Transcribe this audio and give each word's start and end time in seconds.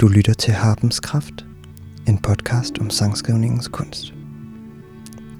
Du 0.00 0.08
lytter 0.08 0.32
til 0.32 0.54
Harpens 0.54 1.00
Kraft, 1.00 1.46
en 2.08 2.18
podcast 2.18 2.78
om 2.78 2.90
sangskrivningens 2.90 3.68
kunst. 3.68 4.14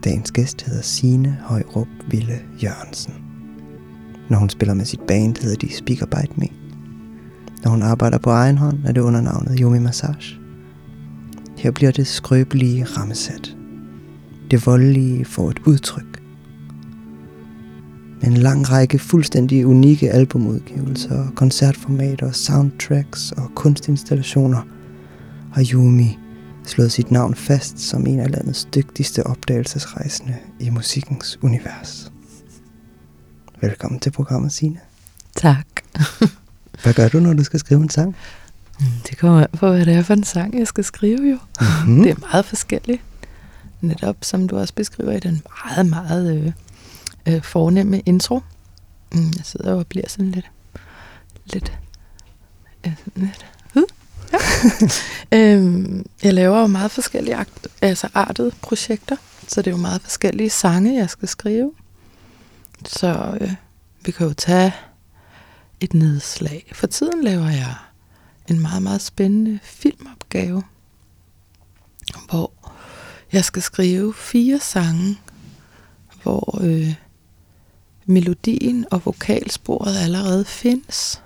Dagens 0.05 0.31
gæst 0.33 0.63
hedder 0.63 0.83
Sine 0.83 1.39
Højrup 1.43 1.89
Ville 2.11 2.41
Jørgensen. 2.63 3.15
Når 4.31 4.39
hun 4.39 4.51
spiller 4.51 4.75
med 4.75 4.85
sit 4.85 5.01
band, 5.01 5.43
hedder 5.43 5.57
de 5.57 5.77
Speaker 5.77 6.07
Bite 6.07 6.33
Me. 6.37 6.47
Når 7.65 7.71
hun 7.71 7.83
arbejder 7.83 8.19
på 8.19 8.31
egen 8.31 8.59
hånd, 8.59 8.79
er 8.85 8.93
det 8.93 9.01
under 9.01 9.21
navnet 9.21 9.59
Yumi 9.61 9.79
Massage. 9.79 10.37
Her 11.57 11.71
bliver 11.71 11.93
det 11.93 12.07
skrøbelige 12.07 12.85
rammesat. 12.85 13.57
Det 14.51 14.67
voldelige 14.67 15.25
får 15.25 15.51
et 15.51 15.59
udtryk. 15.67 16.23
Med 18.21 18.29
en 18.29 18.37
lang 18.37 18.71
række 18.71 18.99
fuldstændig 18.99 19.67
unikke 19.67 20.11
albumudgivelser, 20.11 21.31
koncertformater, 21.37 22.33
soundtracks 22.33 23.33
og 23.33 23.51
kunstinstallationer 23.55 24.63
har 25.53 25.67
Yumi 25.73 26.19
slået 26.65 26.93
sit 26.93 27.11
navn 27.11 27.35
fast 27.35 27.81
som 27.81 28.07
en 28.07 28.21
af 28.21 28.31
landets 28.31 28.65
dygtigste 28.75 29.27
opdagelsesrejsende 29.27 30.37
i 30.61 30.71
musikkens 30.71 31.39
univers. 31.43 32.13
Velkommen 33.61 34.01
til 34.01 34.11
programmet, 34.11 34.53
Signe. 34.53 34.81
Tak. 35.37 35.67
Hvad 36.83 36.95
gør 36.95 37.09
du, 37.09 37.21
når 37.21 37.33
du 37.33 37.45
skal 37.45 37.61
skrive 37.61 37.83
en 37.83 37.91
sang? 37.91 38.17
Det 39.09 39.19
kommer 39.19 39.41
an 39.41 39.49
på, 39.53 39.71
hvad 39.71 39.87
det 39.87 39.95
er 39.95 40.03
for 40.03 40.15
en 40.15 40.25
sang, 40.25 40.59
jeg 40.59 40.67
skal 40.67 40.85
skrive 40.85 41.31
jo. 41.31 41.39
Mm-hmm. 41.61 42.03
Det 42.03 42.11
er 42.11 42.17
meget 42.33 42.45
forskelligt. 42.45 43.03
Netop 43.81 44.17
som 44.23 44.49
du 44.49 44.59
også 44.59 44.75
beskriver 44.75 45.13
i 45.13 45.21
den 45.21 45.43
meget, 45.65 45.87
meget 45.87 46.37
øh, 46.37 46.53
øh, 47.29 47.43
fornemme 47.43 48.01
intro. 48.01 48.41
Mm, 49.13 49.33
jeg 49.37 49.45
sidder 49.45 49.75
og 49.75 49.87
bliver 49.87 50.09
sådan 50.09 50.31
lidt, 50.31 50.51
lidt, 51.47 51.79
Ja, 52.85 52.95
sådan 53.05 53.23
lidt 53.23 53.47
uh, 53.77 53.83
ja. 55.33 55.37
øhm, 55.39 56.07
jeg 56.23 56.35
laver 56.35 56.61
jo 56.61 56.67
meget 56.67 56.91
forskellige 56.91 57.37
akt, 57.37 57.69
altså 57.83 58.09
artede 58.15 58.53
projekter, 58.63 59.17
så 59.49 59.63
det 59.63 59.67
er 59.67 59.71
jo 59.71 59.83
meget 59.83 60.03
forskellige 60.03 60.51
sange, 60.51 60.99
jeg 60.99 61.11
skal 61.11 61.29
skrive. 61.29 61.73
Så 62.87 63.39
øh, 63.41 63.55
vi 64.05 64.13
kan 64.13 64.27
jo 64.27 64.33
tage 64.33 64.75
et 65.81 65.95
nedslag. 65.95 66.73
For 66.75 66.87
tiden 66.87 67.25
laver 67.25 67.49
jeg 67.49 67.75
en 68.49 68.61
meget, 68.61 68.83
meget 68.83 69.01
spændende 69.01 69.59
filmopgave, 69.63 70.63
hvor 72.29 72.53
jeg 73.33 73.45
skal 73.45 73.63
skrive 73.63 74.15
fire 74.15 74.61
sange, 74.61 75.19
hvor 76.23 76.59
øh, 76.63 76.95
melodien 78.09 78.87
og 78.91 79.03
vokalsporet 79.05 79.97
allerede 79.97 80.45
findes, 80.45 81.23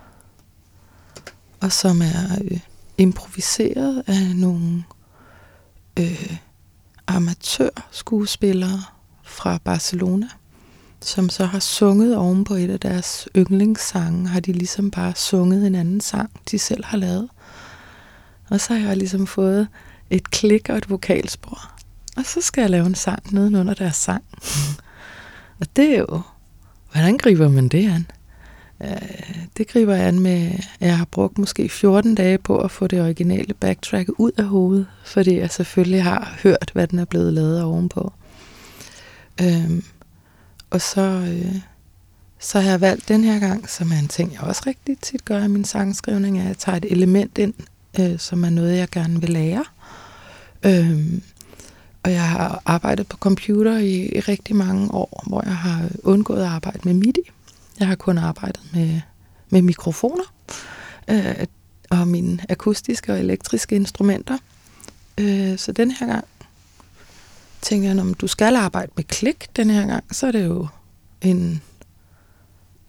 og 1.61 1.73
som 1.73 2.03
er 2.03 2.39
øh, 2.45 2.61
improviseret 2.99 4.03
af 4.07 4.37
nogle 4.37 4.85
øh, 5.99 6.37
amatørskuespillere 7.07 8.83
fra 9.23 9.59
Barcelona, 9.65 10.29
som 11.01 11.29
så 11.29 11.45
har 11.45 11.59
sunget 11.59 12.17
oven 12.17 12.45
på 12.45 12.55
et 12.55 12.71
af 12.71 12.81
deres 12.81 13.29
yndlingssange, 13.37 14.29
har 14.29 14.41
de 14.41 14.53
ligesom 14.53 14.91
bare 14.91 15.15
sunget 15.17 15.67
en 15.67 15.75
anden 15.75 16.01
sang, 16.01 16.31
de 16.51 16.59
selv 16.59 16.85
har 16.85 16.97
lavet. 16.97 17.29
Og 18.51 18.61
så 18.61 18.75
har 18.75 18.89
jeg 18.89 18.97
ligesom 18.97 19.27
fået 19.27 19.69
et 20.11 20.31
klik 20.31 20.69
og 20.69 20.77
et 20.77 20.91
vokalspor. 20.91 21.73
Og 22.17 22.25
så 22.25 22.41
skal 22.41 22.61
jeg 22.61 22.71
lave 22.71 22.87
en 22.87 22.95
sang 22.95 23.35
nedenunder 23.35 23.75
deres 23.75 23.97
sang. 23.97 24.25
og 25.61 25.67
det 25.77 25.95
er 25.95 25.99
jo, 25.99 26.23
hvordan 26.93 27.17
griber 27.17 27.49
man 27.49 27.69
det 27.69 27.91
an? 27.91 28.07
Øh, 28.83 29.49
det 29.57 29.69
griber 29.69 29.95
jeg 29.95 30.07
an 30.07 30.21
med, 30.21 30.51
at 30.81 30.89
jeg 30.89 30.99
har 30.99 31.05
brugt 31.05 31.39
måske 31.39 31.69
14 31.69 32.15
dage 32.15 32.39
på 32.39 32.59
at 32.59 32.71
få 32.71 32.87
det 32.87 33.03
originale 33.03 33.55
backtrack 33.55 34.09
ud 34.19 34.33
af 34.39 34.45
hovedet, 34.45 34.87
fordi 35.05 35.39
jeg 35.39 35.51
selvfølgelig 35.51 36.03
har 36.03 36.39
hørt, 36.43 36.71
hvad 36.73 36.87
den 36.87 36.99
er 36.99 37.05
blevet 37.05 37.33
lavet 37.33 37.63
ovenpå. 37.63 38.13
Øhm, 39.41 39.85
og 40.71 40.81
så, 40.81 41.01
øh, 41.01 41.55
så 42.39 42.61
har 42.61 42.71
jeg 42.71 42.81
valgt 42.81 43.09
den 43.09 43.25
her 43.25 43.39
gang, 43.39 43.69
som 43.69 43.93
er 43.93 43.99
en 43.99 44.09
ting, 44.09 44.33
jeg 44.33 44.41
også 44.41 44.63
rigtig 44.67 44.99
tit 44.99 45.25
gør 45.25 45.45
i 45.45 45.49
min 45.49 45.65
sangskrivning, 45.65 46.39
at 46.39 46.47
jeg 46.47 46.59
tager 46.59 46.77
et 46.77 46.93
element 46.93 47.39
ind, 47.39 47.55
øh, 48.01 48.19
som 48.19 48.45
er 48.45 48.51
noget, 48.51 48.77
jeg 48.77 48.89
gerne 48.89 49.21
vil 49.21 49.31
lære. 49.31 49.65
Øhm, 50.63 51.23
og 52.05 52.13
jeg 52.13 52.29
har 52.29 52.63
arbejdet 52.65 53.07
på 53.07 53.17
computer 53.17 53.79
i, 53.79 54.17
i 54.17 54.21
rigtig 54.21 54.57
mange 54.57 54.95
år, 54.95 55.25
hvor 55.27 55.43
jeg 55.45 55.57
har 55.57 55.89
undgået 56.03 56.41
at 56.41 56.47
arbejde 56.49 56.81
med 56.85 56.95
MIDI. 56.95 57.31
Jeg 57.79 57.89
har 57.89 57.95
kun 57.95 58.19
arbejdet 58.19 58.63
med, 58.73 59.01
med 59.51 59.63
mikrofoner 59.63 60.25
øh, 61.11 61.47
og 61.91 62.09
mine 62.09 62.39
akustiske 62.49 63.13
og 63.13 63.19
elektriske 63.19 63.77
instrumenter. 63.77 64.39
Øh, 65.19 65.59
så 65.59 65.73
den 65.73 65.91
her 65.91 66.07
gang 66.07 66.25
tænker 67.63 67.89
jeg, 67.89 68.01
om 68.01 68.15
du 68.15 68.27
skal 68.27 68.57
arbejde 68.57 68.93
med 68.97 69.05
klik 69.05 69.57
den 69.57 69.71
her 69.71 69.87
gang, 69.87 70.05
så 70.11 70.27
er 70.27 70.33
det 70.33 70.45
jo 70.45 70.67
en, 71.21 71.63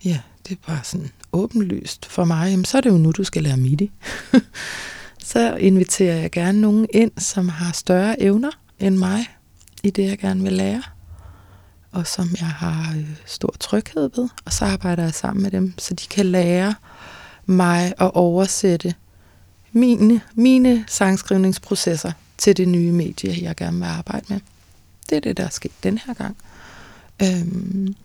ja, 0.06 0.20
det 0.48 0.52
er 0.58 0.68
bare 0.68 0.84
sådan 0.84 1.10
åbenlyst 1.34 2.06
for 2.06 2.26
mig, 2.26 2.52
jamen, 2.52 2.66
så 2.66 2.78
er 2.78 2.82
det 2.82 2.90
jo 2.90 2.98
nu, 2.98 3.12
du 3.12 3.24
skal 3.24 3.44
lære 3.44 3.58
MIDI. 3.58 3.92
så 5.24 5.56
inviterer 5.56 6.16
jeg 6.16 6.32
gerne 6.32 6.62
nogen 6.62 6.88
ind, 6.94 7.12
som 7.18 7.50
har 7.50 7.72
større 7.72 8.22
evner 8.22 8.52
end 8.80 8.98
mig, 8.98 9.26
i 9.84 9.90
det 9.90 10.04
jeg 10.08 10.18
gerne 10.18 10.44
vil 10.44 10.54
lære, 10.54 10.84
og 11.92 12.08
som 12.08 12.30
jeg 12.40 12.48
har 12.48 12.94
øh, 12.98 13.10
stor 13.26 13.54
tryghed 13.60 14.10
ved, 14.16 14.30
og 14.46 14.54
så 14.54 14.66
arbejder 14.66 15.04
jeg 15.04 15.14
sammen 15.14 15.44
med 15.44 15.52
dem, 15.52 15.74
så 15.78 15.94
de 15.94 16.08
kan 16.10 16.26
lære 16.26 16.76
mig 17.46 17.94
at 18.00 18.12
oversætte 18.14 18.94
mine, 19.72 20.22
mine 20.36 20.84
sangskrivningsprocesser 20.88 22.12
til 22.38 22.58
det 22.58 22.68
nye 22.68 22.92
medie, 22.92 23.44
jeg 23.44 23.56
gerne 23.56 23.78
vil 23.78 23.86
arbejde 23.86 24.26
med. 24.30 24.40
Det 25.10 25.16
er 25.16 25.22
det, 25.22 25.38
der 25.38 25.44
er 25.46 25.50
sket 25.50 25.72
den 25.84 25.98
her 26.06 26.14
gang. 26.14 26.38
Øhm, 27.22 27.96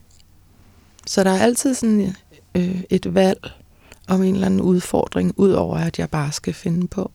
så 1.07 1.25
der 1.25 1.31
er 1.31 1.39
altid 1.43 1.75
sådan 1.75 2.15
øh, 2.55 2.81
et 2.91 3.15
valg 3.15 3.51
om 4.09 4.23
en 4.23 4.35
eller 4.35 4.47
anden 4.47 4.61
udfordring, 4.61 5.33
udover 5.37 5.77
at 5.79 5.99
jeg 5.99 6.11
bare 6.11 6.33
skal 6.33 6.55
finde 6.55 6.87
på. 6.89 7.11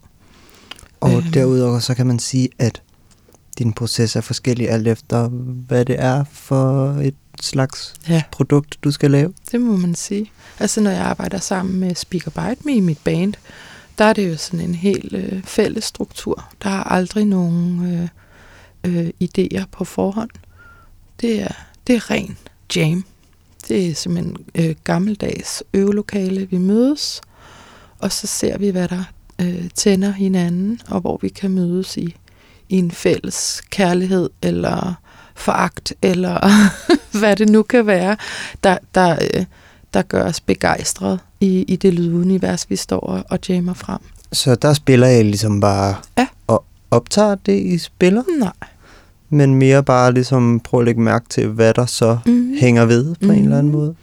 Og 1.00 1.12
Øhm. 1.14 1.32
derudover 1.32 1.80
så 1.80 1.94
kan 1.96 2.08
man 2.08 2.20
sige, 2.20 2.50
at 2.60 2.82
din 3.58 3.74
proces 3.74 4.16
er 4.16 4.22
forskellig 4.22 4.70
alt 4.70 4.88
efter, 4.88 5.28
hvad 5.68 5.86
det 5.86 5.96
er 6.00 6.24
for 6.32 6.88
et 6.88 7.16
slags 7.42 7.94
Ja. 8.10 8.24
produkt, 8.32 8.78
du 8.84 8.92
skal 8.92 9.12
lave. 9.12 9.34
Det 9.52 9.62
må 9.62 9.78
man 9.78 9.96
sige. 9.96 10.32
Altså 10.60 10.82
når 10.82 10.92
jeg 10.92 11.02
arbejder 11.02 11.38
sammen 11.38 11.80
med 11.80 11.96
Speaker 11.96 12.32
Bite 12.32 12.62
Me 12.66 12.76
i 12.76 12.80
mit 12.80 13.00
band, 13.04 13.34
der 13.98 14.06
er 14.06 14.14
det 14.14 14.30
jo 14.32 14.38
sådan 14.38 14.60
en 14.60 14.76
helt 14.76 15.14
øh, 15.14 15.44
fælles 15.44 15.84
struktur. 15.84 16.50
Der 16.64 16.70
er 16.70 16.84
aldrig 16.84 17.26
nogen 17.26 17.94
øh, 17.94 18.08
øh, 18.84 19.10
idéer 19.24 19.64
på 19.72 19.86
forhånd. 19.86 20.30
Det 21.22 21.42
er, 21.42 21.54
det 21.88 21.96
er 21.96 22.12
ren 22.12 22.38
jam. 22.76 23.06
Det 23.68 23.90
er 23.90 23.94
simpelthen 23.96 24.38
øh, 24.56 24.76
gammeldags 24.84 25.64
øvelokale, 25.74 26.50
vi 26.50 26.58
mødes, 26.58 27.22
og 28.00 28.12
så 28.12 28.28
ser 28.28 28.58
vi, 28.58 28.70
hvad 28.70 28.88
der 28.88 29.04
øh, 29.42 29.70
tænder 29.76 30.12
hinanden, 30.12 30.80
og 30.88 31.02
hvor 31.02 31.20
vi 31.22 31.30
kan 31.30 31.52
mødes 31.52 31.98
i, 31.98 32.16
i 32.70 32.78
en 32.78 32.92
fælles 32.92 33.62
kærlighed, 33.70 34.30
eller 34.42 34.94
foragt, 35.36 35.94
eller 36.02 36.40
hvad 37.20 37.36
det 37.36 37.50
nu 37.50 37.64
kan 37.64 37.88
være, 37.88 38.18
der, 38.64 38.78
der, 38.96 39.18
øh, 39.34 39.46
der 39.94 40.02
gør 40.02 40.24
os 40.24 40.40
begejstret 40.40 41.20
i, 41.40 41.62
i 41.62 41.76
det 41.76 41.94
lydunivers, 41.94 42.70
vi 42.70 42.76
står 42.76 43.00
og, 43.00 43.24
og 43.30 43.40
jammer 43.50 43.74
frem. 43.74 44.00
Så 44.32 44.56
der 44.56 44.74
spiller 44.74 45.08
jeg 45.08 45.26
ligesom 45.26 45.60
bare 45.60 45.96
Ja. 46.18 46.28
og 46.48 46.66
optager 46.92 47.36
det, 47.36 47.60
I 47.62 47.78
spiller, 47.78 48.24
Nej. 48.40 48.52
Men 49.34 49.56
mere 49.56 49.84
bare 49.84 50.14
ligesom 50.14 50.60
prøve 50.60 50.82
at 50.82 50.86
lægge 50.86 51.02
mærke 51.02 51.26
til, 51.30 51.48
hvad 51.48 51.74
der 51.74 51.86
så 51.86 52.18
Mm. 52.26 52.54
hænger 52.60 52.86
ved 52.86 53.16
på 53.16 53.26
mm. 53.26 53.32
en 53.32 53.44
eller 53.44 53.58
anden 53.58 53.72
Mhm. 53.72 53.80
måde. 53.82 53.96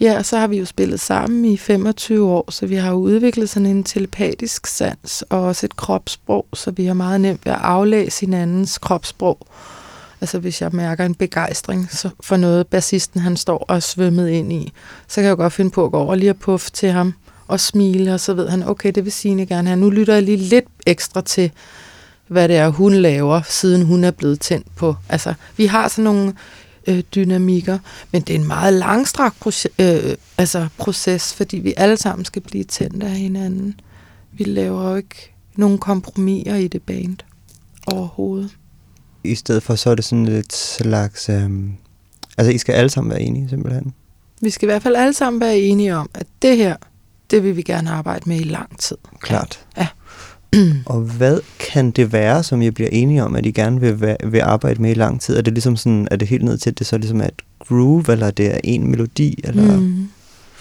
Ja, 0.00 0.18
og 0.18 0.24
så 0.24 0.38
har 0.38 0.46
vi 0.46 0.58
jo 0.58 0.64
spillet 0.64 1.00
sammen 1.00 1.44
i 1.44 1.56
25 1.56 2.28
år, 2.30 2.50
så 2.50 2.66
vi 2.66 2.74
har 2.74 2.90
jo 2.90 2.96
udviklet 2.96 3.48
sådan 3.48 3.66
en 3.66 3.84
telepatisk 3.84 4.66
sans 4.66 5.24
og 5.30 5.42
også 5.42 5.66
et 5.66 5.76
kropssprog, 5.76 6.46
så 6.54 6.70
vi 6.70 6.84
har 6.86 6.94
meget 6.94 7.20
nemt 7.20 7.40
ved 7.46 7.52
at 7.52 7.58
aflæse 7.62 8.20
hinandens 8.20 8.78
kropssprog. 8.78 9.38
Altså 10.20 10.38
hvis 10.38 10.62
jeg 10.62 10.70
mærker 10.72 11.04
en 11.04 11.14
begejstring 11.14 11.88
så- 11.90 12.08
for 12.20 12.36
noget, 12.36 12.66
bassisten 12.66 13.20
han 13.20 13.36
står 13.36 13.58
og 13.68 13.76
er 13.76 13.80
svømmet 13.80 14.28
ind 14.28 14.52
i, 14.52 14.72
så 15.08 15.14
kan 15.14 15.24
jeg 15.24 15.36
godt 15.36 15.52
finde 15.52 15.70
på 15.70 15.84
at 15.84 15.90
gå 15.90 15.98
over 15.98 16.14
lige 16.14 16.30
og 16.30 16.36
puffe 16.36 16.70
til 16.70 16.88
ham 16.90 17.14
og 17.48 17.60
smile, 17.60 18.14
og 18.14 18.20
så 18.20 18.34
ved 18.34 18.48
han, 18.48 18.68
okay, 18.68 18.92
det 18.94 19.04
vil 19.04 19.12
Signe 19.12 19.46
gerne 19.46 19.68
have. 19.68 19.80
Nu 19.80 19.90
lytter 19.90 20.14
jeg 20.14 20.22
lige 20.22 20.36
lidt 20.36 20.64
ekstra 20.86 21.20
til, 21.20 21.50
hvad 22.28 22.48
det 22.48 22.56
er, 22.56 22.68
hun 22.68 22.94
laver, 22.94 23.42
siden 23.48 23.82
hun 23.82 24.04
er 24.04 24.10
blevet 24.10 24.40
tændt 24.40 24.74
på. 24.76 24.94
Altså, 25.08 25.34
vi 25.56 25.66
har 25.66 25.88
sådan 25.88 26.04
nogle 26.04 26.34
øh, 26.86 27.02
dynamikker, 27.14 27.78
men 28.12 28.22
det 28.22 28.36
er 28.36 28.38
en 28.38 28.46
meget 28.46 28.72
langstrakt 28.72 29.40
proces, 29.40 29.72
øh, 29.78 30.16
altså 30.38 30.68
proces, 30.78 31.34
fordi 31.34 31.58
vi 31.58 31.74
alle 31.76 31.96
sammen 31.96 32.24
skal 32.24 32.42
blive 32.42 32.64
tændt 32.64 33.02
af 33.02 33.10
hinanden. 33.10 33.80
Vi 34.32 34.44
laver 34.44 34.90
jo 34.90 34.96
ikke 34.96 35.34
nogen 35.56 35.78
kompromiser 35.78 36.54
i 36.54 36.68
det 36.68 36.82
band 36.82 37.16
overhovedet. 37.86 38.50
I 39.24 39.34
stedet 39.34 39.62
for, 39.62 39.74
så 39.74 39.90
er 39.90 39.94
det 39.94 40.04
sådan 40.04 40.26
et 40.26 40.52
slags... 40.52 41.28
Øhm, 41.28 41.72
altså, 42.38 42.52
I 42.52 42.58
skal 42.58 42.72
alle 42.72 42.90
sammen 42.90 43.10
være 43.10 43.20
enige, 43.20 43.48
simpelthen. 43.48 43.94
Vi 44.40 44.50
skal 44.50 44.66
i 44.66 44.70
hvert 44.70 44.82
fald 44.82 44.96
alle 44.96 45.12
sammen 45.12 45.40
være 45.40 45.58
enige 45.58 45.96
om, 45.96 46.10
at 46.14 46.26
det 46.42 46.56
her, 46.56 46.76
det 47.30 47.42
vil 47.42 47.56
vi 47.56 47.62
gerne 47.62 47.90
arbejde 47.90 48.28
med 48.28 48.40
i 48.40 48.44
lang 48.44 48.78
tid. 48.78 48.96
Klart. 49.20 49.66
Ja. 49.76 49.86
Og 50.86 51.00
hvad 51.00 51.40
kan 51.58 51.90
det 51.90 52.12
være, 52.12 52.42
som 52.42 52.62
I 52.62 52.70
bliver 52.70 52.90
enige 52.92 53.24
om, 53.24 53.36
at 53.36 53.46
I 53.46 53.50
gerne 53.50 53.80
vil, 53.80 54.16
vil 54.24 54.40
arbejde 54.40 54.82
med 54.82 54.90
i 54.90 54.94
lang 54.94 55.20
tid? 55.20 55.36
Er 55.36 55.40
det 55.42 55.52
ligesom 55.52 55.76
sådan, 55.76 56.08
er 56.10 56.16
det 56.16 56.28
helt 56.28 56.44
ned 56.44 56.58
til, 56.58 56.70
at 56.70 56.78
det 56.78 56.86
så 56.86 56.98
ligesom 56.98 57.20
er 57.20 57.24
et 57.26 57.42
groove, 57.68 58.04
eller 58.12 58.30
det 58.30 58.54
er 58.54 58.58
en 58.64 58.90
melodi? 58.90 59.40
Eller? 59.44 59.76
Mm. 59.80 60.08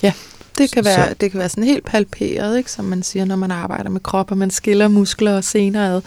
Ja, 0.03 0.13
det 0.57 0.71
kan, 0.71 0.83
Så- 0.83 0.89
være, 0.89 1.13
det 1.21 1.31
kan 1.31 1.39
være 1.39 1.49
sådan 1.49 1.63
helt 1.63 1.85
palperet, 1.85 2.57
ikke, 2.57 2.71
som 2.71 2.85
man 2.85 3.03
siger, 3.03 3.25
når 3.25 3.35
man 3.35 3.51
arbejder 3.51 3.89
med 3.89 3.99
krop, 4.01 4.31
og 4.31 4.37
man 4.37 4.51
skiller 4.51 4.87
muskler 4.87 5.35
og 5.35 5.43
sener 5.43 5.95
ad. 5.95 6.01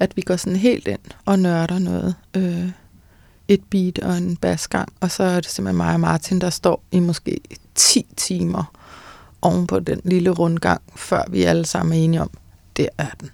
At 0.00 0.16
vi 0.16 0.22
går 0.22 0.36
sådan 0.36 0.56
helt 0.58 0.88
ind 0.88 0.98
og 1.24 1.38
nørder 1.38 1.78
noget. 1.78 2.14
Øh, 2.36 2.68
et 3.48 3.60
beat 3.70 3.98
og 3.98 4.16
en 4.18 4.36
basgang, 4.36 4.88
og 5.00 5.10
så 5.10 5.22
er 5.22 5.40
det 5.40 5.50
simpelthen 5.50 5.76
mig 5.76 5.94
og 5.94 6.00
Martin, 6.00 6.38
der 6.40 6.50
står 6.50 6.82
i 6.92 6.98
måske 7.00 7.40
10 7.74 8.06
timer 8.16 8.64
oven 9.42 9.66
på 9.66 9.80
den 9.80 10.00
lille 10.04 10.30
rundgang, 10.30 10.80
før 10.96 11.22
vi 11.30 11.42
alle 11.42 11.66
sammen 11.66 11.92
er 11.98 12.04
enige 12.04 12.20
om, 12.20 12.30
det 12.76 12.88
er 12.98 13.10
den. 13.20 13.30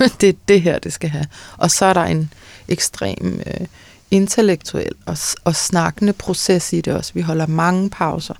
det 0.20 0.28
er 0.28 0.32
det 0.48 0.62
her, 0.62 0.78
det 0.78 0.92
skal 0.92 1.10
have. 1.10 1.26
Og 1.56 1.70
så 1.70 1.84
er 1.84 1.92
der 1.92 2.04
en 2.04 2.32
ekstrem 2.68 3.40
øh, 3.46 3.66
intellektuel 4.10 4.92
og, 5.06 5.16
og 5.44 5.56
snakkende 5.56 6.12
proces 6.12 6.72
i 6.72 6.80
det 6.80 6.94
også. 6.94 7.14
Vi 7.14 7.20
holder 7.20 7.46
mange 7.46 7.90
pauser, 7.90 8.34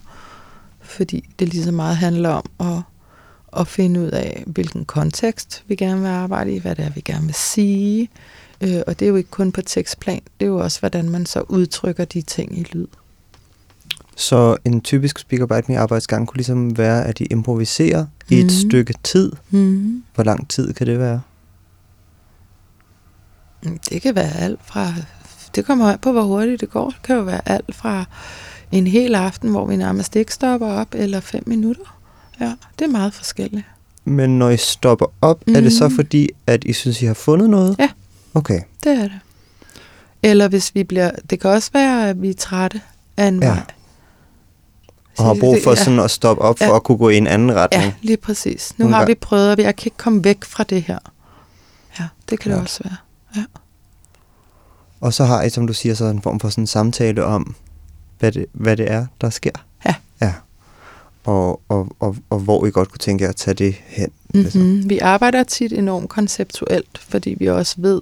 fordi 0.80 1.28
det 1.38 1.48
lige 1.48 1.64
så 1.64 1.72
meget 1.72 1.96
handler 1.96 2.28
om 2.28 2.44
at, 2.60 2.82
at 3.60 3.68
finde 3.68 4.00
ud 4.00 4.08
af, 4.08 4.44
hvilken 4.46 4.84
kontekst 4.84 5.64
vi 5.66 5.74
gerne 5.74 6.00
vil 6.00 6.08
arbejde 6.08 6.52
i, 6.52 6.58
hvad 6.58 6.74
det 6.74 6.84
er, 6.84 6.90
vi 6.90 7.00
gerne 7.00 7.26
vil 7.26 7.34
sige. 7.34 8.08
Øh, 8.60 8.82
og 8.86 8.98
det 8.98 9.06
er 9.06 9.10
jo 9.10 9.16
ikke 9.16 9.30
kun 9.30 9.52
på 9.52 9.62
tekstplan, 9.62 10.22
det 10.40 10.46
er 10.46 10.50
jo 10.50 10.58
også, 10.58 10.80
hvordan 10.80 11.10
man 11.10 11.26
så 11.26 11.40
udtrykker 11.40 12.04
de 12.04 12.22
ting 12.22 12.58
i 12.58 12.62
lyd. 12.62 12.86
Så 14.20 14.56
en 14.64 14.80
typisk 14.80 15.18
Speak 15.18 15.40
Up 15.42 15.68
Me 15.68 15.78
arbejdsgang 15.78 16.26
kunne 16.28 16.36
ligesom 16.36 16.78
være, 16.78 17.04
at 17.06 17.20
I 17.20 17.24
improviserer 17.24 18.02
mm. 18.02 18.08
i 18.36 18.38
et 18.40 18.44
Mhm. 18.44 18.68
stykke 18.70 18.94
tid. 19.04 19.32
Mm. 19.50 20.02
Hvor 20.14 20.24
lang 20.24 20.48
tid 20.48 20.72
kan 20.72 20.86
det 20.86 20.98
være? 20.98 21.20
Det 23.90 24.02
kan 24.02 24.14
være 24.14 24.36
alt 24.36 24.60
fra... 24.64 24.92
Det 25.54 25.64
kommer 25.64 25.92
an 25.92 25.98
på, 25.98 26.12
hvor 26.12 26.22
hurtigt 26.22 26.60
det 26.60 26.70
går. 26.70 26.90
Det 26.90 27.02
kan 27.02 27.16
jo 27.16 27.22
være 27.22 27.40
alt 27.48 27.74
fra 27.74 28.04
en 28.72 28.86
hel 28.86 29.14
aften, 29.14 29.50
hvor 29.50 29.66
vi 29.66 29.76
nærmest 29.76 30.16
ikke 30.16 30.34
stopper 30.34 30.66
op, 30.66 30.88
eller 30.94 31.20
fem 31.20 31.42
minutter. 31.46 31.98
Ja, 32.40 32.52
det 32.78 32.84
er 32.84 32.88
meget 32.90 33.14
forskelligt. 33.14 33.64
Men 34.04 34.38
når 34.38 34.50
I 34.50 34.56
stopper 34.56 35.06
op, 35.20 35.42
mm. 35.46 35.54
er 35.54 35.60
det 35.60 35.72
så 35.72 35.88
Mhm. 35.88 35.96
fordi, 35.96 36.28
at 36.46 36.64
I 36.64 36.72
synes, 36.72 37.02
I 37.02 37.06
har 37.06 37.14
fundet 37.14 37.50
noget? 37.50 37.76
Ja. 37.78 37.88
Okay. 38.34 38.60
Det 38.84 38.92
er 38.92 39.02
det. 39.02 39.18
Eller 40.22 40.48
hvis 40.48 40.74
vi 40.74 40.84
bliver... 40.84 41.10
Det 41.30 41.40
kan 41.40 41.50
også 41.50 41.70
være, 41.72 42.08
at 42.08 42.22
vi 42.22 42.30
er 42.30 42.34
trætte 42.34 42.80
af 43.16 43.26
en 43.26 43.42
Ja. 43.42 43.48
vej. 43.48 43.62
Og 45.18 45.24
har 45.24 45.34
brug 45.40 45.54
det- 45.54 45.62
for 45.64 45.70
ja. 45.70 45.76
sådan 45.84 45.98
at 46.00 46.10
stoppe 46.10 46.42
op 46.42 46.58
for 46.58 46.64
Ja. 46.64 46.76
at 46.76 46.82
kunne 46.82 46.98
gå 46.98 47.08
i 47.08 47.16
en 47.16 47.26
anden 47.26 47.54
retning. 47.54 47.84
Ja, 47.84 47.92
lige 48.02 48.16
præcis. 48.16 48.72
Nu 48.78 48.82
Nogle 48.84 48.96
har 48.96 49.06
vi 49.06 49.14
prøvet, 49.14 49.52
og 49.52 49.58
jeg 49.62 49.76
kan 49.76 49.86
ikke 49.86 49.96
komme 49.96 50.24
væk 50.24 50.44
fra 50.44 50.64
det 50.64 50.82
her. 50.82 50.98
Ja, 52.00 52.04
det 52.30 52.40
kan 52.40 52.50
det 52.50 52.56
Klart. 52.56 52.60
også 52.62 52.80
være. 52.84 52.96
Ja. 53.36 53.44
Og 55.00 55.14
så 55.14 55.24
har 55.24 55.42
I, 55.42 55.50
som 55.50 55.66
du 55.66 55.72
siger, 55.72 55.94
så 55.94 56.04
en 56.04 56.22
form 56.22 56.40
for 56.40 56.48
sådan 56.48 56.62
en 56.62 56.66
samtale 56.66 57.24
om, 57.24 57.54
hvad 58.18 58.32
det, 58.32 58.46
hvad 58.52 58.76
det 58.76 58.90
er, 58.90 59.06
der 59.20 59.30
sker. 59.30 59.50
Ja. 59.86 59.94
Ja. 60.22 60.34
Og, 61.24 61.60
og, 61.68 61.88
og, 62.00 62.16
og 62.30 62.38
hvor 62.38 62.66
I 62.66 62.70
godt 62.70 62.88
kunne 62.90 62.98
tænke 62.98 63.24
jer 63.24 63.28
at 63.30 63.36
tage 63.36 63.54
det 63.54 63.74
hen. 63.86 64.10
Mm-hmm. 64.34 64.90
Vi 64.90 64.98
arbejder 64.98 65.42
tit 65.44 65.72
enormt 65.72 66.08
konceptuelt, 66.08 66.98
fordi 66.98 67.34
vi 67.38 67.46
også 67.48 67.74
ved, 67.78 68.00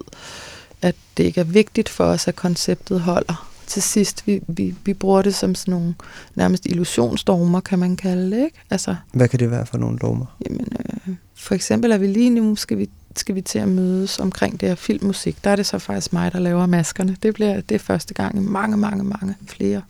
at 0.83 0.95
det 1.17 1.25
ikke 1.25 1.41
er 1.41 1.45
vigtigt 1.45 1.89
for 1.89 2.05
os, 2.05 2.29
at 2.29 2.37
konceptet 2.37 3.01
holder. 3.01 3.48
Til 3.69 3.83
sidst, 3.83 4.27
vi, 4.27 4.41
vi, 4.49 4.75
vi 4.85 4.95
bruger 4.95 5.23
det 5.23 5.35
som 5.35 5.55
sådan 5.55 5.73
nogle 5.73 5.95
nærmest 6.35 6.67
illusionsdogmer, 6.67 7.61
kan 7.61 7.79
man 7.79 7.97
kalde 7.97 8.31
det. 8.37 8.45
Ikke? 8.45 8.59
Altså, 8.71 8.97
Hvad 9.13 9.29
kan 9.29 9.39
det 9.39 9.51
være 9.51 9.67
for 9.67 9.79
nogle 9.79 9.99
dogmer? 9.99 10.27
jamen, 10.47 10.67
øh, 10.79 11.15
for 11.35 11.55
eksempel 11.55 11.91
er 11.91 11.99
vi 11.99 12.07
lige 12.07 12.31
nu, 12.31 12.57
skal 12.57 12.79
vi, 12.79 12.91
skal 13.17 13.35
vi 13.35 13.41
til 13.41 13.59
at 13.59 13.69
mødes 13.69 14.19
omkring 14.19 14.61
det 14.61 14.69
her 14.69 14.77
filmmusik. 14.77 15.45
Der 15.45 15.51
er 15.51 15.57
det 15.57 15.67
så 15.67 15.79
faktisk 15.79 16.13
mig, 16.13 16.33
der 16.33 16.39
laver 16.39 16.67
maskerne. 16.67 17.17
Det, 17.23 17.35
bliver, 17.35 17.61
det 17.61 17.81
første 17.81 18.15
gang 18.15 18.37
i 18.37 18.41
mange, 18.41 18.77
mange, 18.77 19.05
mange 19.05 19.35
flere. 19.47 19.83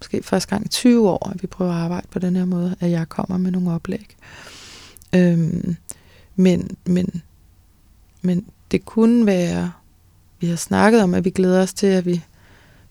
Måske 0.00 0.22
første 0.22 0.48
gang 0.50 0.64
i 0.64 0.68
20 0.68 1.08
år, 1.08 1.30
at 1.34 1.42
vi 1.42 1.46
prøver 1.46 1.72
at 1.72 1.78
arbejde 1.78 2.06
på 2.10 2.18
den 2.18 2.36
her 2.36 2.44
måde, 2.44 2.76
at 2.80 2.90
jeg 2.90 3.08
kommer 3.08 3.38
med 3.38 3.50
nogle 3.50 3.72
oplæg. 3.72 4.16
Øhm, 5.14 5.76
men, 6.36 6.76
men, 6.86 7.22
men 8.22 8.46
det 8.70 8.84
kunne 8.84 9.26
være, 9.26 9.72
vi 10.40 10.46
har 10.46 10.56
snakket 10.56 11.02
om, 11.02 11.14
at 11.14 11.24
vi 11.24 11.30
glæder 11.30 11.62
os 11.62 11.72
til, 11.72 11.86
at 11.86 12.06
vi, 12.06 12.22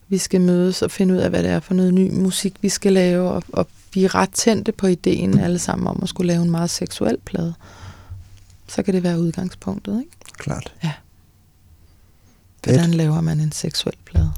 vi 0.09 0.17
skal 0.17 0.41
mødes 0.41 0.81
og 0.81 0.91
finde 0.91 1.13
ud 1.13 1.19
af, 1.19 1.29
hvad 1.29 1.43
det 1.43 1.51
er 1.51 1.59
for 1.59 1.73
noget 1.73 1.93
ny 1.93 2.11
musik, 2.11 2.53
vi 2.61 2.69
skal 2.69 2.93
lave, 2.93 3.29
og, 3.29 3.43
og 3.53 3.67
vi 3.93 4.03
er 4.03 4.15
ret 4.15 4.29
tændte 4.29 4.71
på 4.71 4.87
ideen 4.87 5.39
alle 5.39 5.59
sammen 5.59 5.87
om 5.87 5.99
at 6.03 6.09
skulle 6.09 6.27
lave 6.27 6.41
en 6.41 6.51
meget 6.51 6.69
seksuel 6.69 7.17
plade. 7.25 7.53
Så 8.67 8.83
kan 8.83 8.93
det 8.93 9.03
være 9.03 9.19
udgangspunktet, 9.19 9.99
ikke? 9.99 10.11
Klart. 10.37 10.73
Hvordan 12.63 12.91
laver 12.91 13.21
man 13.21 13.39
en 13.39 13.51
seksuel 13.51 13.95
plade? 14.05 14.31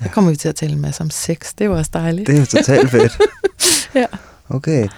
Ja. 0.00 0.06
Så 0.06 0.10
kommer 0.10 0.30
vi 0.30 0.36
til 0.36 0.48
at 0.48 0.54
tale 0.54 0.72
en 0.72 0.80
masse 0.80 1.00
om 1.00 1.10
sex. 1.10 1.54
Det 1.58 1.64
jo 1.64 1.76
også 1.76 1.90
dejligt. 1.94 2.26
Det 2.26 2.38
er 2.38 2.44
totalt 2.44 2.90
fedt. 2.90 3.18
Ja. 3.94 4.06
Okay. 4.48 4.88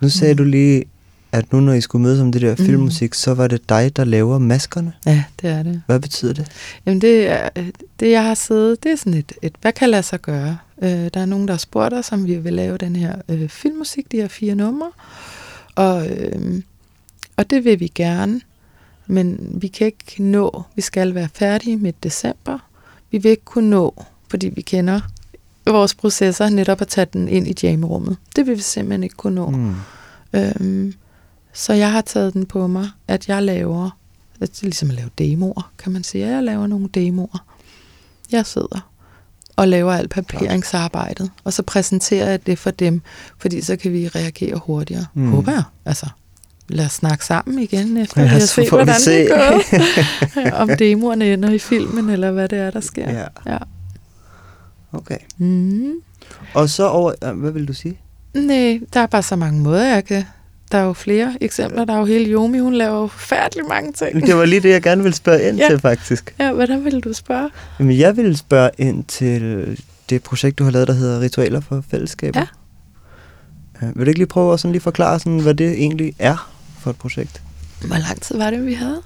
Nu 0.00 0.08
sagde 0.08 0.34
du 0.34 0.44
lige, 0.44 0.84
at 1.32 1.52
nu 1.52 1.60
når 1.60 1.72
I 1.72 1.80
skulle 1.80 2.02
mødes 2.02 2.20
om 2.20 2.32
det 2.32 2.42
der 2.42 2.50
Mm. 2.58 2.66
filmmusik, 2.66 3.14
så 3.14 3.34
var 3.34 3.46
det 3.46 3.68
dig, 3.68 3.96
der 3.96 4.04
laver 4.04 4.38
maskerne. 4.38 4.92
Ja, 5.06 5.24
det 5.42 5.50
er 5.50 5.62
det. 5.62 5.82
Hvad 5.86 6.00
betyder 6.00 6.32
det? 6.32 6.46
Jamen 6.86 7.00
det, 7.00 7.28
er, 7.28 7.48
det 8.00 8.10
jeg 8.10 8.24
har 8.24 8.34
siddet, 8.34 8.82
det 8.82 8.92
er 8.92 8.96
sådan 8.96 9.14
et, 9.14 9.32
et 9.42 9.52
hvad 9.60 9.72
kan 9.72 9.90
lade 9.90 10.02
sig 10.02 10.20
gøre? 10.22 10.58
Øh, 10.82 10.90
der 11.14 11.20
er 11.20 11.26
nogen, 11.26 11.48
der 11.48 11.54
har 11.54 11.58
spurgt 11.58 11.94
os, 11.94 12.12
om 12.12 12.26
vi 12.26 12.36
vil 12.36 12.52
lave 12.52 12.78
den 12.78 12.96
her 12.96 13.14
øh, 13.28 13.48
filmmusik, 13.48 14.12
de 14.12 14.16
her 14.16 14.28
fire 14.28 14.54
numre. 14.54 14.90
Og, 15.74 16.08
øh, 16.10 16.62
og 17.36 17.50
det 17.50 17.64
vil 17.64 17.80
vi 17.80 17.92
gerne, 17.94 18.40
men 19.06 19.38
vi 19.60 19.66
kan 19.68 19.86
ikke 19.86 20.22
nå, 20.22 20.62
vi 20.76 20.82
skal 20.82 21.14
være 21.14 21.28
færdige 21.34 21.76
midt 21.76 22.02
december. 22.04 22.58
Vi 23.10 23.18
vil 23.18 23.30
ikke 23.30 23.44
kunne 23.44 23.70
nå, 23.70 24.04
fordi 24.30 24.48
vi 24.48 24.60
kender 24.60 25.00
vores 25.66 25.94
processer, 25.94 26.48
netop 26.48 26.80
at 26.80 26.88
tage 26.88 27.06
den 27.12 27.28
ind 27.28 27.48
i 27.48 27.54
jamerummet. 27.66 28.16
Det 28.36 28.46
vil 28.46 28.56
vi 28.56 28.62
simpelthen 28.62 29.02
ikke 29.02 29.16
kunne 29.16 29.34
nå. 29.34 29.50
Mm. 29.50 29.74
Øhm, 30.32 30.94
så 31.58 31.72
jeg 31.72 31.92
har 31.92 32.00
taget 32.00 32.34
den 32.34 32.46
på 32.46 32.66
mig, 32.66 32.88
at 33.08 33.28
jeg 33.28 33.42
laver, 33.42 33.90
det 34.40 34.48
er 34.48 34.62
ligesom 34.62 34.90
at 34.90 34.96
lave 34.96 35.10
demoer, 35.18 35.70
kan 35.78 35.92
man 35.92 36.04
sige. 36.04 36.26
Jeg 36.26 36.42
laver 36.44 36.66
nogle 36.66 36.88
demoer. 36.94 37.44
Jeg 38.32 38.46
sidder 38.46 38.90
og 39.56 39.68
laver 39.68 39.92
alt 39.92 40.10
papiringsarbejdet, 40.10 41.30
og 41.44 41.52
så 41.52 41.62
præsenterer 41.62 42.30
jeg 42.30 42.46
det 42.46 42.58
for 42.58 42.70
dem, 42.70 43.02
fordi 43.38 43.60
så 43.60 43.76
kan 43.76 43.92
vi 43.92 44.08
reagere 44.08 44.56
hurtigere. 44.56 45.06
Mm. 45.14 45.30
Håber 45.30 45.52
jeg. 45.52 45.62
Altså, 45.84 46.06
lad 46.68 46.84
os 46.86 46.92
snakke 46.92 47.24
sammen 47.24 47.58
igen, 47.58 47.96
efter 47.96 48.20
Ja, 48.20 48.26
vi 48.26 48.32
har 48.32 48.38
så 48.40 48.46
set, 48.46 48.68
får 48.68 48.76
vi 48.76 48.84
hvordan 48.84 49.00
se. 49.00 49.18
det 49.18 49.28
går. 49.30 50.56
Om 50.62 50.70
demoerne 50.78 51.32
ender 51.32 51.50
i 51.50 51.58
filmen, 51.58 52.10
eller 52.10 52.30
hvad 52.30 52.48
det 52.48 52.58
er, 52.58 52.70
der 52.70 52.80
sker. 52.80 53.10
Ja. 53.12 53.26
ja. 53.52 53.58
Okay. 54.92 55.18
Mm. 55.38 55.92
Og 56.54 56.70
så 56.70 56.88
over... 56.88 57.12
øh, 57.24 57.38
Hvad 57.40 57.50
vil 57.50 57.68
du 57.68 57.72
sige? 57.72 58.00
Nej, 58.34 58.80
der 58.94 59.00
er 59.00 59.06
bare 59.06 59.22
så 59.22 59.36
mange 59.36 59.60
måder, 59.60 59.84
jeg 59.94 60.04
kan... 60.04 60.24
Der 60.72 60.78
er 60.78 60.82
jo 60.84 60.92
flere 60.92 61.36
eksempler. 61.40 61.84
Der 61.84 61.94
er 61.94 61.98
jo 61.98 62.04
hele 62.04 62.30
Yomi, 62.32 62.58
hun 62.58 62.74
laver 62.74 63.00
jo 63.00 63.06
forfærdelig 63.06 63.64
mange 63.68 63.92
ting. 63.92 64.26
Det 64.26 64.36
var 64.36 64.44
lige 64.44 64.60
det, 64.60 64.68
jeg 64.70 64.82
gerne 64.82 65.02
ville 65.02 65.16
spørge 65.16 65.48
ind 65.48 65.56
Ja. 65.58 65.68
til, 65.68 65.78
faktisk. 65.78 66.34
Ja, 66.40 66.52
hvordan 66.52 66.84
vil 66.84 67.00
du 67.00 67.12
spørge? 67.12 67.50
Jamen, 67.78 67.98
jeg 67.98 68.16
ville 68.16 68.36
spørge 68.36 68.70
ind 68.78 69.04
til 69.04 69.78
det 70.10 70.22
projekt, 70.22 70.58
du 70.58 70.64
har 70.64 70.70
lavet, 70.70 70.88
der 70.88 70.94
hedder 70.94 71.20
Ritualer 71.20 71.60
for 71.60 71.84
Fællesskaber. 71.90 72.40
Ja. 73.82 73.86
Øh, 73.86 73.96
Vil 73.98 74.06
du 74.06 74.08
ikke 74.10 74.18
lige 74.20 74.26
prøve 74.26 74.52
at 74.52 74.60
sådan 74.60 74.72
lige 74.72 74.82
forklare, 74.82 75.18
sådan, 75.18 75.38
hvad 75.40 75.54
det 75.54 75.70
egentlig 75.72 76.14
er 76.18 76.50
for 76.80 76.90
et 76.90 76.96
projekt? 76.96 77.42
Hvor 77.86 77.96
lang 77.96 78.20
tid 78.20 78.36
var 78.38 78.50
det, 78.50 78.66
vi 78.66 78.74
havde? 78.74 79.00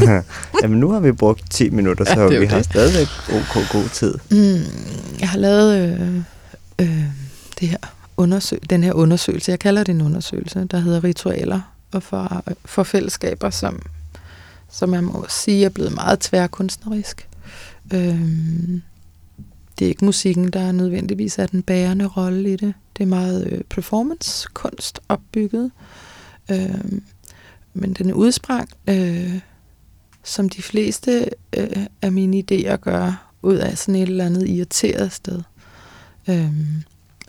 Jamen, 0.62 0.80
nu 0.80 0.90
har 0.90 1.00
vi 1.00 1.12
brugt 1.12 1.50
10 1.50 1.70
minutter, 1.70 2.04
Ja, 2.08 2.14
så 2.14 2.28
det 2.28 2.34
jo 2.34 2.40
vi 2.40 2.46
har 2.46 2.56
det. 2.56 2.64
stadigvæk 2.64 3.06
ok 3.32 3.68
god 3.72 3.88
tid. 3.92 4.14
Mm, 4.30 4.62
jeg 5.20 5.28
har 5.28 5.38
lavet 5.38 5.76
øh, 6.00 6.16
øh, 6.78 7.02
det 7.60 7.68
her 7.68 7.76
undersøg- 8.16 8.70
den 8.70 8.84
her 8.84 8.92
undersøgelse. 8.92 9.50
Jeg 9.50 9.58
kalder 9.58 9.84
det 9.84 9.94
en 9.94 10.00
undersøgelse, 10.00 10.64
der 10.64 10.78
hedder 10.78 11.04
Ritualer 11.04 11.60
og 11.92 12.02
for, 12.02 12.44
for 12.64 12.82
fællesskaber, 12.82 13.50
som, 13.50 13.82
som 14.70 14.88
man 14.88 15.04
må 15.04 15.26
sige 15.28 15.64
er 15.64 15.68
blevet 15.68 15.92
meget 15.94 16.20
tværkunstnerisk. 16.20 17.28
Øhm, 17.94 18.82
det 19.78 19.84
er 19.84 19.88
ikke 19.88 20.04
musikken, 20.04 20.50
der 20.50 20.60
er 20.60 20.72
nødvendigvis 20.72 21.38
er 21.38 21.46
den 21.46 21.62
bærende 21.62 22.06
rolle 22.06 22.52
i 22.52 22.56
det. 22.56 22.74
Det 22.96 23.02
er 23.02 23.08
meget 23.08 23.46
øh, 23.52 23.60
performance-kunst 23.70 25.00
opbygget. 25.08 25.70
Øhm, 26.50 27.02
men 27.74 27.92
den 27.92 28.12
udsprang, 28.12 28.68
øh, 28.88 29.40
som 30.24 30.48
de 30.48 30.62
fleste 30.62 31.30
øh, 31.56 31.86
af 32.02 32.12
mine 32.12 32.42
idéer 32.50 32.76
gør, 32.76 33.32
ud 33.42 33.56
af 33.56 33.78
sådan 33.78 33.94
et 33.94 34.08
eller 34.08 34.26
andet 34.26 34.48
irriteret 34.48 35.12
sted. 35.12 35.42
Øhm, 36.28 36.82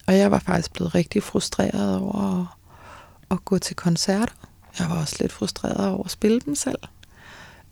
og 0.07 0.17
jeg 0.17 0.31
var 0.31 0.39
faktisk 0.39 0.73
blevet 0.73 0.95
rigtig 0.95 1.23
frustreret 1.23 1.97
over 1.97 2.41
at, 2.41 2.47
at 3.31 3.45
gå 3.45 3.57
til 3.57 3.75
koncerter. 3.75 4.33
Jeg 4.79 4.89
var 4.89 5.01
også 5.01 5.15
lidt 5.19 5.31
frustreret 5.31 5.87
over 5.87 6.03
at 6.03 6.11
spille 6.11 6.39
dem 6.39 6.55
selv. 6.55 6.79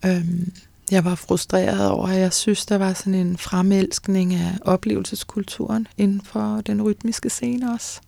Øhm, 0.04 0.52
jeg 0.90 1.04
var 1.04 1.14
frustreret 1.14 1.90
over, 1.90 2.08
at 2.08 2.20
jeg 2.20 2.32
synes, 2.32 2.66
der 2.66 2.78
var 2.78 2.92
sådan 2.92 3.14
en 3.14 3.38
fremelskning 3.38 4.34
af 4.34 4.58
oplevelseskulturen 4.62 5.86
inden 5.96 6.20
for 6.20 6.60
den 6.60 6.82
rytmiske 6.82 7.30
scene 7.30 7.72
også. 7.72 8.00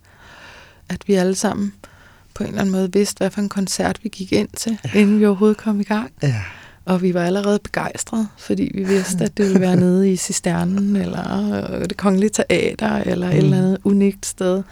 At 0.88 1.08
vi 1.08 1.14
alle 1.14 1.34
sammen 1.34 1.74
på 2.34 2.42
en 2.42 2.48
eller 2.48 2.60
anden 2.60 2.72
måde 2.72 2.92
vidste, 2.92 3.18
hvad 3.18 3.30
for 3.30 3.40
en 3.40 3.48
koncert 3.48 4.04
vi 4.04 4.08
gik 4.08 4.32
ind 4.32 4.48
til, 4.48 4.78
ja. 4.84 4.98
inden 4.98 5.20
vi 5.20 5.26
overhovedet 5.26 5.56
kom 5.56 5.80
i 5.80 5.84
gang. 5.84 6.12
Ja. 6.22 6.42
Og 6.84 7.02
vi 7.02 7.14
var 7.14 7.24
allerede 7.24 7.58
begejstrede, 7.58 8.28
fordi 8.38 8.70
vi 8.74 8.84
vidste, 8.84 9.24
at 9.24 9.36
det 9.36 9.46
ville 9.46 9.60
være 9.60 9.76
nede 9.76 10.12
i 10.12 10.16
Cisternen, 10.16 10.96
eller 10.96 11.52
øh, 11.70 11.84
det 11.84 11.96
kongelige 11.96 12.30
teater, 12.30 12.96
eller 12.96 13.26
mm. 13.26 13.32
et 13.32 13.38
eller 13.38 13.56
andet 13.56 13.78
unikt 13.84 14.26
sted. 14.26 14.62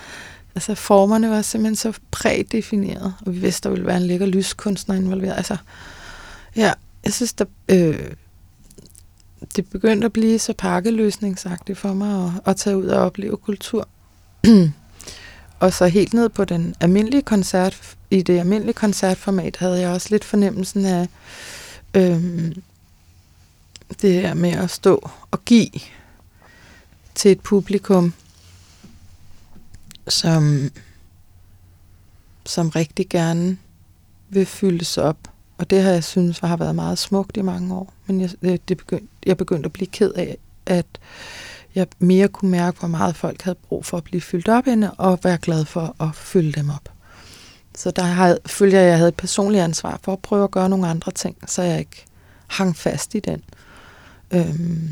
Altså 0.55 0.75
formerne 0.75 1.31
var 1.31 1.43
simpelthen 1.43 1.77
så 1.77 2.01
prædefineret, 2.11 3.15
og 3.27 3.35
vi 3.35 3.39
vidste, 3.39 3.69
der 3.69 3.71
ville 3.71 3.87
være 3.87 3.97
en 3.97 4.03
lækker 4.03 4.27
lyskunstner 4.27 4.95
involveret. 4.95 5.37
Altså, 5.37 5.57
ja, 6.57 6.73
jeg 7.05 7.13
synes, 7.13 7.33
der, 7.33 7.45
øh, 7.69 7.99
det 9.57 9.69
begyndte 9.69 10.05
at 10.05 10.13
blive 10.13 10.39
så 10.39 10.53
pakkeløsningsagtigt 10.59 11.79
for 11.79 11.95
mig 11.95 12.25
at, 12.25 12.31
at 12.51 12.57
tage 12.57 12.77
ud 12.77 12.87
og 12.87 13.05
opleve 13.05 13.37
kultur. 13.37 13.89
og 15.61 15.73
så 15.73 15.87
helt 15.87 16.15
ned 16.15 16.29
på 16.29 16.45
den 16.45 16.75
almindelige 16.81 17.23
koncert, 17.23 17.97
i 18.11 18.23
det 18.23 18.39
almindelige 18.39 18.75
koncertformat, 18.75 19.57
havde 19.57 19.81
jeg 19.81 19.91
også 19.91 20.09
lidt 20.11 20.25
fornemmelsen 20.25 20.85
af 20.85 21.09
Øhm, 21.95 22.63
det 24.03 24.13
her 24.13 24.35
med 24.35 24.51
at 24.51 24.71
stå 24.71 25.11
og 25.31 25.45
give 25.45 25.71
til 27.15 27.31
et 27.31 27.41
publikum, 27.41 28.15
som, 30.09 30.71
som 32.47 32.69
rigtig 32.69 33.09
gerne 33.09 33.59
vil 34.29 34.47
fyldes 34.47 34.99
op. 34.99 35.19
Og 35.59 35.71
det 35.71 35.83
har 35.83 35.91
jeg 35.91 36.05
synes 36.05 36.39
har 36.39 36.57
været 36.57 36.75
meget 36.75 36.99
smukt 36.99 37.37
i 37.37 37.43
mange 37.43 37.75
år. 37.75 37.93
Men 38.07 38.21
jeg, 38.21 38.69
det 38.69 38.77
begyndte, 38.77 39.09
jeg 39.27 39.37
begyndte 39.37 39.67
at 39.67 39.73
blive 39.73 39.87
ked 39.87 40.13
af, 40.13 40.39
at 40.67 40.87
jeg 41.75 41.87
mere 41.99 42.29
kunne 42.29 42.51
mærke, 42.51 42.79
hvor 42.79 42.89
meget 42.89 43.17
folk 43.17 43.43
havde 43.43 43.59
brug 43.69 43.85
for 43.85 43.97
at 43.97 44.05
blive 44.05 44.21
fyldt 44.21 44.49
op 44.49 44.67
inde, 44.67 44.91
og 44.91 45.19
være 45.23 45.39
glad 45.39 45.65
for 45.65 45.97
at 46.01 46.15
fylde 46.15 46.53
dem 46.53 46.71
op. 46.71 46.93
Så 47.75 47.91
der 47.91 48.03
har, 48.03 48.39
følger 48.47 48.79
jeg, 48.79 48.87
at 48.87 48.91
jeg 48.91 48.99
havde 48.99 49.09
et 49.09 49.17
personligt 49.17 49.65
ansvar 49.65 50.01
for 50.03 50.13
at 50.13 50.19
prøve 50.19 50.45
at 50.45 50.51
gøre 50.51 50.69
nogle 50.69 50.89
andre 50.89 51.13
ting, 51.13 51.37
så 51.47 51.63
jeg 51.63 51.79
ikke 51.79 52.05
hang 52.47 52.77
fast 52.77 53.15
i 53.15 53.21
den. 53.21 53.43
Øhm. 54.31 54.91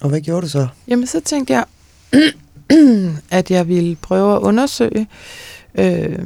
Og 0.00 0.08
hvad 0.08 0.20
gjorde 0.20 0.42
du 0.42 0.48
så? 0.48 0.68
Jamen, 0.88 1.06
så 1.06 1.20
tænkte 1.20 1.52
jeg, 1.52 1.64
at 3.38 3.50
jeg 3.50 3.68
ville 3.68 3.96
prøve 3.96 4.36
at 4.36 4.40
undersøge, 4.40 5.08
øh, 5.74 6.18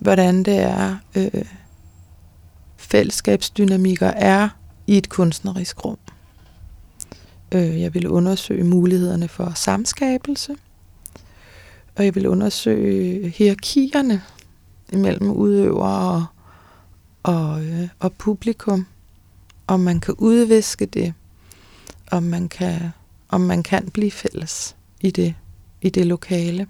hvordan 0.00 0.42
det 0.42 0.58
er, 0.58 0.96
øh, 1.14 1.44
fællesskabsdynamikker 2.76 4.06
er 4.08 4.48
i 4.86 4.98
et 4.98 5.08
kunstnerisk 5.08 5.84
rum. 5.84 5.98
Øh, 7.52 7.80
jeg 7.80 7.94
ville 7.94 8.10
undersøge 8.10 8.64
mulighederne 8.64 9.28
for 9.28 9.52
samskabelse, 9.54 10.56
og 11.96 12.04
jeg 12.04 12.14
ville 12.14 12.30
undersøge 12.30 13.28
hierarkierne 13.28 14.22
imellem 14.92 15.30
udøvere 15.30 16.14
og, 16.14 16.24
og, 17.22 17.64
øh, 17.64 17.88
og 17.98 18.12
publikum, 18.12 18.86
om 19.66 19.80
man 19.80 20.00
kan 20.00 20.14
udviske 20.18 20.86
det, 20.86 21.14
om 22.10 22.22
man 22.22 22.48
kan, 22.48 22.80
om 23.28 23.40
man 23.40 23.62
kan 23.62 23.90
blive 23.90 24.10
fælles 24.10 24.76
i 25.00 25.10
det, 25.10 25.34
i 25.82 25.90
det 25.90 26.06
lokale. 26.06 26.66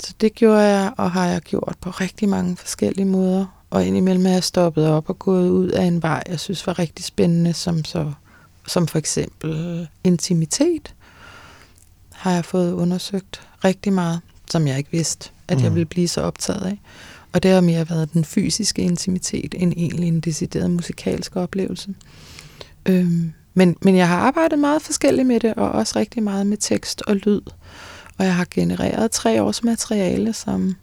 Så 0.00 0.14
det 0.20 0.34
gjorde 0.34 0.60
jeg, 0.60 0.92
og 0.96 1.10
har 1.10 1.26
jeg 1.26 1.40
gjort 1.40 1.76
på 1.80 1.90
rigtig 1.90 2.28
mange 2.28 2.56
forskellige 2.56 3.06
måder. 3.06 3.46
Og 3.70 3.86
indimellem 3.86 4.26
er 4.26 4.30
jeg 4.30 4.44
stoppet 4.44 4.88
op 4.88 5.08
og 5.08 5.18
gået 5.18 5.50
ud 5.50 5.68
af 5.68 5.84
en 5.84 6.02
vej, 6.02 6.22
jeg 6.28 6.40
synes 6.40 6.66
var 6.66 6.78
rigtig 6.78 7.04
spændende, 7.04 7.52
som, 7.52 7.84
så, 7.84 8.12
som 8.66 8.86
for 8.86 8.98
eksempel 8.98 9.88
intimitet, 10.04 10.94
har 12.20 12.32
jeg 12.32 12.44
fået 12.44 12.72
undersøgt 12.72 13.40
rigtig 13.64 13.92
meget, 13.92 14.20
som 14.50 14.66
jeg 14.66 14.78
ikke 14.78 14.90
vidste, 14.90 15.30
at 15.48 15.58
mm. 15.58 15.64
jeg 15.64 15.74
ville 15.74 15.86
blive 15.86 16.08
så 16.08 16.20
optaget 16.20 16.62
af. 16.62 16.80
Og 17.32 17.42
det 17.42 17.50
har 17.50 17.60
mere 17.60 17.90
været 17.90 18.12
den 18.12 18.24
fysiske 18.24 18.82
intimitet, 18.82 19.54
end 19.58 19.72
egentlig 19.76 20.08
en 20.08 20.20
decideret 20.20 20.70
musikalsk 20.70 21.36
oplevelse. 21.36 21.94
Øhm, 22.86 23.32
men, 23.54 23.76
men 23.82 23.96
jeg 23.96 24.08
har 24.08 24.16
arbejdet 24.16 24.58
meget 24.58 24.82
forskelligt 24.82 25.26
med 25.26 25.40
det, 25.40 25.54
og 25.54 25.70
også 25.70 25.98
rigtig 25.98 26.22
meget 26.22 26.46
med 26.46 26.56
tekst 26.56 27.02
og 27.02 27.16
lyd. 27.16 27.40
Og 28.18 28.24
jeg 28.24 28.34
har 28.34 28.46
genereret 28.50 29.10
tre 29.10 29.42
års 29.42 29.64
materiale, 29.64 30.32
som 30.32 30.76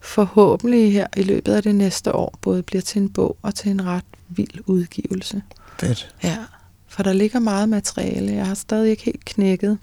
forhåbentlig 0.00 0.92
her 0.92 1.06
i 1.16 1.22
løbet 1.22 1.52
af 1.52 1.62
det 1.62 1.74
næste 1.74 2.14
år 2.14 2.38
både 2.40 2.62
bliver 2.62 2.82
til 2.82 3.02
en 3.02 3.08
bog 3.08 3.36
og 3.42 3.54
til 3.54 3.70
en 3.70 3.86
ret 3.86 4.04
vild 4.28 4.60
udgivelse. 4.66 5.42
Fedt. 5.80 6.14
Ja, 6.22 6.36
for 6.86 7.02
der 7.02 7.12
ligger 7.12 7.38
meget 7.38 7.68
materiale. 7.68 8.32
Jeg 8.32 8.46
har 8.46 8.54
stadig 8.54 8.90
ikke 8.90 9.04
helt 9.04 9.24
knækket, 9.24 9.78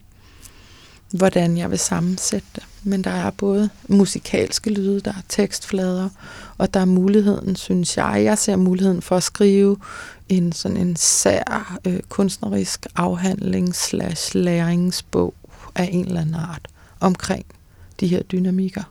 hvordan 1.11 1.57
jeg 1.57 1.71
vil 1.71 1.79
sammensætte 1.79 2.47
det. 2.55 2.63
Men 2.83 3.03
der 3.03 3.11
er 3.11 3.31
både 3.31 3.69
musikalske 3.87 4.69
lyde, 4.69 4.99
der 4.99 5.11
er 5.11 5.21
tekstflader, 5.29 6.09
og 6.57 6.73
der 6.73 6.79
er 6.79 6.85
muligheden, 6.85 7.55
synes 7.55 7.97
jeg, 7.97 8.21
jeg 8.23 8.37
ser 8.37 8.55
muligheden 8.55 9.01
for 9.01 9.17
at 9.17 9.23
skrive 9.23 9.77
en 10.29 10.51
sådan 10.51 10.77
en 10.77 10.95
sær 10.95 11.77
øh, 11.87 11.99
kunstnerisk 12.09 12.85
afhandling 12.95 13.75
slash 13.75 14.35
læringsbog 14.35 15.33
af 15.75 15.89
en 15.91 16.05
eller 16.05 16.21
anden 16.21 16.35
art 16.35 16.67
omkring 16.99 17.45
de 17.99 18.07
her 18.07 18.23
dynamikker. 18.23 18.83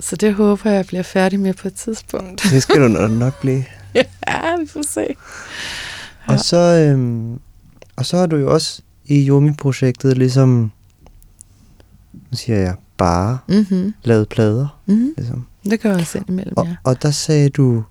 Så 0.00 0.16
det 0.16 0.34
håber 0.34 0.70
jeg 0.70 0.86
bliver 0.86 1.02
færdig 1.02 1.40
med 1.40 1.54
på 1.54 1.68
et 1.68 1.74
tidspunkt. 1.74 2.42
Det 2.42 2.62
skal 2.62 2.82
du 2.82 2.88
nok 3.08 3.40
blive. 3.40 3.64
ja, 3.94 4.56
vi 4.60 4.66
får 4.66 4.82
se. 4.88 5.06
Ja. 6.28 6.32
Og, 6.32 6.40
så, 6.40 6.56
øhm, 6.56 7.40
og 7.96 8.06
så 8.06 8.16
har 8.16 8.26
du 8.26 8.36
jo 8.36 8.54
også 8.54 8.82
i 9.08 9.28
Yomi-projektet 9.28 10.18
ligesom, 10.18 10.70
nu 12.12 12.32
siger 12.32 12.58
jeg, 12.58 12.74
bare 12.96 13.38
mm-hmm. 13.48 13.94
lavet 14.04 14.28
plader. 14.28 14.80
Mm-hmm. 14.86 15.14
Ligesom. 15.16 15.46
Det 15.64 15.80
gør 15.80 15.90
jeg 15.90 15.98
også 16.00 16.22
imellem, 16.28 16.56
og, 16.56 16.66
ja. 16.66 16.76
Og 16.84 17.02
der 17.02 17.10
sagde 17.10 17.48
du, 17.48 17.84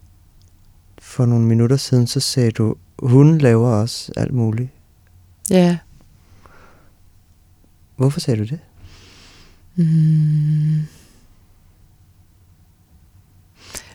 for 0.99 1.25
nogle 1.25 1.45
minutter 1.45 1.77
siden, 1.77 2.07
så 2.07 2.19
sagde 2.19 2.51
du, 2.51 2.75
hun 2.99 3.37
laver 3.37 3.69
også 3.69 4.11
alt 4.17 4.33
muligt. 4.33 4.69
Ja. 5.49 5.77
Hvorfor 7.95 8.19
sagde 8.19 8.39
du 8.39 8.45
det? 8.45 8.59
Mm. 9.75 10.81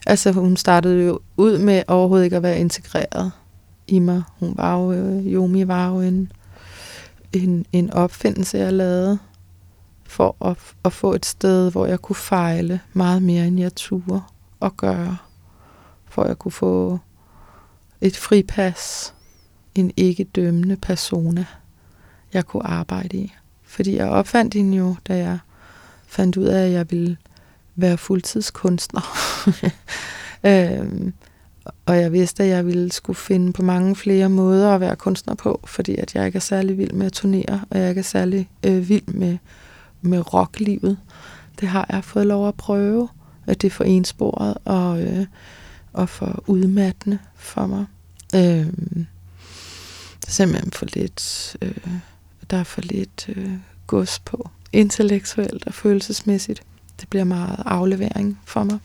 Altså, 0.05 0.31
hun 0.31 0.57
startede 0.57 1.05
jo 1.05 1.19
ud 1.37 1.57
med 1.57 1.83
overhovedet 1.87 2.25
ikke 2.25 2.37
at 2.37 2.43
være 2.43 2.59
integreret 2.59 3.31
i 3.87 3.99
mig. 3.99 4.23
Hun 4.39 4.53
var 4.57 4.77
jo, 4.77 4.91
øh, 4.91 5.25
Yomi 5.25 5.67
var 5.67 5.89
jo 5.89 6.01
en, 6.01 6.31
en, 7.33 7.65
en 7.71 7.91
opfindelse, 7.91 8.57
jeg 8.57 8.73
lavede 8.73 9.19
for 10.03 10.45
at, 10.45 10.57
at 10.85 10.93
få 10.93 11.13
et 11.13 11.25
sted, 11.25 11.71
hvor 11.71 11.85
jeg 11.85 11.99
kunne 11.99 12.15
fejle 12.15 12.79
meget 12.93 13.23
mere, 13.23 13.47
end 13.47 13.59
jeg 13.59 13.75
turde 13.75 14.21
at 14.61 14.77
gøre. 14.77 15.17
For 16.05 16.21
at 16.21 16.27
jeg 16.27 16.39
kunne 16.39 16.51
få 16.51 16.99
et 18.01 18.17
fripas, 18.17 19.13
en 19.75 19.91
ikke 19.97 20.23
dømmende 20.23 20.75
persona, 20.75 21.45
jeg 22.33 22.45
kunne 22.45 22.67
arbejde 22.67 23.17
i. 23.17 23.33
Fordi 23.63 23.95
jeg 23.95 24.09
opfandt 24.09 24.53
hende 24.53 24.77
jo, 24.77 24.95
da 25.07 25.17
jeg 25.17 25.39
fandt 26.07 26.37
ud 26.37 26.45
af, 26.45 26.65
at 26.65 26.71
jeg 26.71 26.91
ville 26.91 27.17
være 27.75 27.97
fuldtidskunstner. 27.97 29.01
øhm, 30.43 31.13
og 31.85 31.97
jeg 31.97 32.11
vidste, 32.11 32.43
at 32.43 32.49
jeg 32.49 32.65
ville 32.65 32.91
skulle 32.91 33.17
finde 33.17 33.53
på 33.53 33.61
mange 33.61 33.95
flere 33.95 34.29
måder 34.29 34.71
at 34.71 34.81
være 34.81 34.95
kunstner 34.95 35.35
på, 35.35 35.59
fordi 35.65 35.95
at 35.95 36.15
jeg 36.15 36.25
ikke 36.25 36.35
er 36.35 36.39
særlig 36.39 36.77
vild 36.77 36.91
med 36.91 37.05
at 37.05 37.13
turnere, 37.13 37.61
og 37.69 37.79
jeg 37.79 37.89
ikke 37.89 37.99
er 37.99 38.03
særlig 38.03 38.49
øh, 38.63 38.89
vild 38.89 39.07
med, 39.07 39.37
med 40.01 40.33
rocklivet. 40.33 40.97
Det 41.59 41.67
har 41.67 41.85
jeg 41.89 42.03
fået 42.03 42.27
lov 42.27 42.47
at 42.47 42.55
prøve, 42.55 43.09
at 43.47 43.61
det 43.61 43.67
er 43.67 43.71
for 43.71 43.83
ensporet 43.83 44.57
og, 44.65 45.01
øh, 45.01 45.25
og 45.93 46.09
for 46.09 46.43
udmattende 46.47 47.19
for 47.35 47.67
mig. 47.67 47.85
Øh, 48.35 48.67
simpelthen 50.27 50.71
for 50.71 50.85
lidt, 50.93 51.55
øh, 51.61 51.87
der 52.49 52.57
er 52.57 52.63
for 52.63 52.81
lidt 52.81 53.29
øh, 53.35 53.51
gods 53.87 54.19
på, 54.19 54.49
intellektuelt 54.73 55.67
og 55.67 55.73
følelsesmæssigt. 55.73 56.63
Det 56.99 57.09
bliver 57.09 57.23
meget 57.23 57.63
aflevering 57.65 58.39
for 58.45 58.63
mig. 58.63 58.79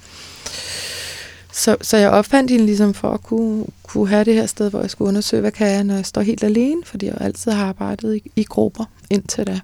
Så, 1.59 1.77
så 1.81 1.97
jeg 1.97 2.11
opfandt 2.11 2.51
hende 2.51 2.67
ligesom 2.67 2.95
for 2.95 3.11
at 3.11 3.23
kunne, 3.23 3.65
kunne 3.83 4.09
have 4.09 4.25
det 4.25 4.35
her 4.35 4.47
sted, 4.47 4.71
hvor 4.71 4.81
jeg 4.81 4.91
skulle 4.91 5.09
undersøge, 5.09 5.41
hvad 5.41 5.53
kan 5.53 5.67
jeg, 5.67 5.85
når 5.85 5.95
jeg 5.95 6.07
står 6.07 6.21
helt 6.21 6.45
alene, 6.45 6.83
fordi 6.85 7.07
jeg 7.07 7.17
altid 7.21 7.53
har 7.53 7.67
arbejdet 7.67 8.17
i, 8.17 8.31
i 8.37 8.45
grupper 8.45 8.85
indtil 9.11 9.47
da. 9.47 9.61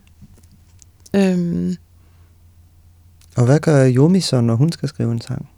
Øhm. 1.14 1.76
Og 3.36 3.44
hvad 3.44 3.60
gør 3.60 3.90
Yomi 3.90 4.20
så, 4.20 4.40
når 4.40 4.54
hun 4.54 4.72
skal 4.72 4.88
skrive 4.88 5.12
en 5.12 5.20
sang? 5.20 5.48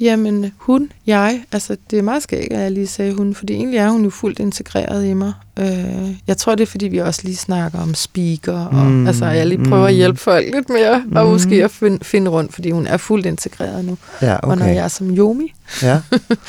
Jamen, 0.00 0.52
hun, 0.56 0.92
jeg, 1.06 1.44
altså 1.52 1.76
det 1.90 1.98
er 1.98 2.02
meget 2.02 2.22
skægt, 2.22 2.52
at 2.52 2.60
jeg 2.60 2.70
lige 2.72 2.86
sagde 2.86 3.14
hun, 3.14 3.34
fordi 3.34 3.54
egentlig 3.54 3.78
er 3.78 3.88
hun 3.88 4.04
jo 4.04 4.10
fuldt 4.10 4.38
integreret 4.38 5.06
i 5.06 5.12
mig. 5.12 5.32
Øh, 5.58 6.16
jeg 6.26 6.36
tror, 6.36 6.54
det 6.54 6.62
er, 6.62 6.66
fordi 6.66 6.88
vi 6.88 6.98
også 6.98 7.20
lige 7.24 7.36
snakker 7.36 7.78
om 7.78 7.94
speaker, 7.94 8.64
og 8.64 8.86
mm, 8.86 9.06
altså 9.06 9.26
jeg 9.26 9.46
lige 9.46 9.64
prøver 9.64 9.82
mm, 9.82 9.88
at 9.88 9.94
hjælpe 9.94 10.18
folk 10.18 10.46
lidt 10.54 10.68
mere, 10.68 11.02
mm, 11.06 11.16
og 11.16 11.26
måske 11.26 11.64
at 11.64 11.70
finde, 11.70 12.04
finde 12.04 12.30
rundt, 12.30 12.54
fordi 12.54 12.70
hun 12.70 12.86
er 12.86 12.96
fuldt 12.96 13.26
integreret 13.26 13.84
nu. 13.84 13.98
Ja, 14.22 14.36
okay. 14.36 14.48
Og 14.48 14.58
når 14.58 14.66
jeg 14.66 14.90
som 14.90 15.16
Yomi 15.16 15.54
ja. 15.82 16.00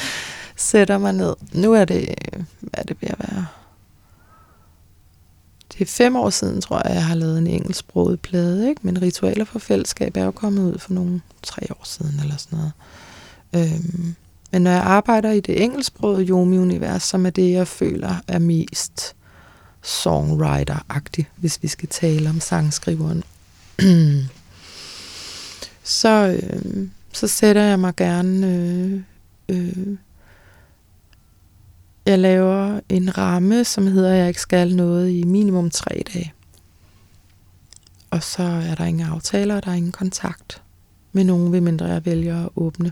sætter 0.55 0.97
mig 0.97 1.13
ned, 1.13 1.33
nu 1.53 1.73
er 1.73 1.85
det, 1.85 2.15
hvad 2.59 2.69
er 2.73 2.83
det 2.83 2.97
ved 3.01 3.09
at 3.09 3.19
være? 3.19 3.45
Det 5.71 5.79
det 5.79 5.85
er 5.85 5.91
fem 5.91 6.15
år 6.15 6.29
siden, 6.29 6.61
tror 6.61 6.81
jeg, 6.85 6.95
jeg 6.95 7.05
har 7.05 7.15
lavet 7.15 7.37
en 7.37 7.47
engelsksproget 7.47 8.19
plade, 8.19 8.69
ikke? 8.69 8.81
men 8.83 9.01
Ritualer 9.01 9.45
for 9.45 9.59
Fællesskab 9.59 10.17
er 10.17 10.23
jo 10.23 10.31
kommet 10.31 10.61
ud 10.73 10.77
for 10.77 10.93
nogle 10.93 11.21
tre 11.43 11.61
år 11.71 11.81
siden, 11.83 12.19
eller 12.23 12.37
sådan 12.37 12.57
noget. 12.57 12.71
Øhm, 13.55 14.15
men 14.51 14.61
når 14.61 14.71
jeg 14.71 14.81
arbejder 14.81 15.31
i 15.31 15.39
det 15.39 15.63
engelsksprogede 15.63 16.27
Yomi-univers, 16.27 17.03
som 17.03 17.25
er 17.25 17.29
det, 17.29 17.51
jeg 17.51 17.67
føler 17.67 18.15
er 18.27 18.39
mest 18.39 19.15
songwriter-agtigt, 19.81 21.27
hvis 21.35 21.63
vi 21.63 21.67
skal 21.67 21.89
tale 21.89 22.29
om 22.29 22.39
sangskriveren, 22.39 23.23
så, 25.83 26.39
øh, 26.43 26.87
så 27.13 27.27
sætter 27.27 27.61
jeg 27.61 27.79
mig 27.79 27.95
gerne... 27.95 28.47
Øh, 28.47 29.01
øh, 29.49 29.97
jeg 32.05 32.19
laver 32.19 32.79
en 32.89 33.17
ramme, 33.17 33.63
som 33.63 33.87
hedder, 33.87 34.11
at 34.11 34.17
jeg 34.17 34.27
ikke 34.27 34.41
skal 34.41 34.75
noget 34.75 35.09
i 35.09 35.23
minimum 35.23 35.69
tre 35.69 36.03
dage. 36.13 36.33
Og 38.11 38.23
så 38.23 38.43
er 38.43 38.75
der 38.75 38.85
ingen 38.85 39.07
aftaler, 39.07 39.55
og 39.55 39.65
der 39.65 39.71
er 39.71 39.75
ingen 39.75 39.91
kontakt 39.91 40.61
med 41.11 41.23
nogen, 41.23 41.51
ved 41.51 41.61
mindre 41.61 41.85
jeg 41.85 42.05
vælger 42.05 42.45
at 42.45 42.49
åbne 42.55 42.91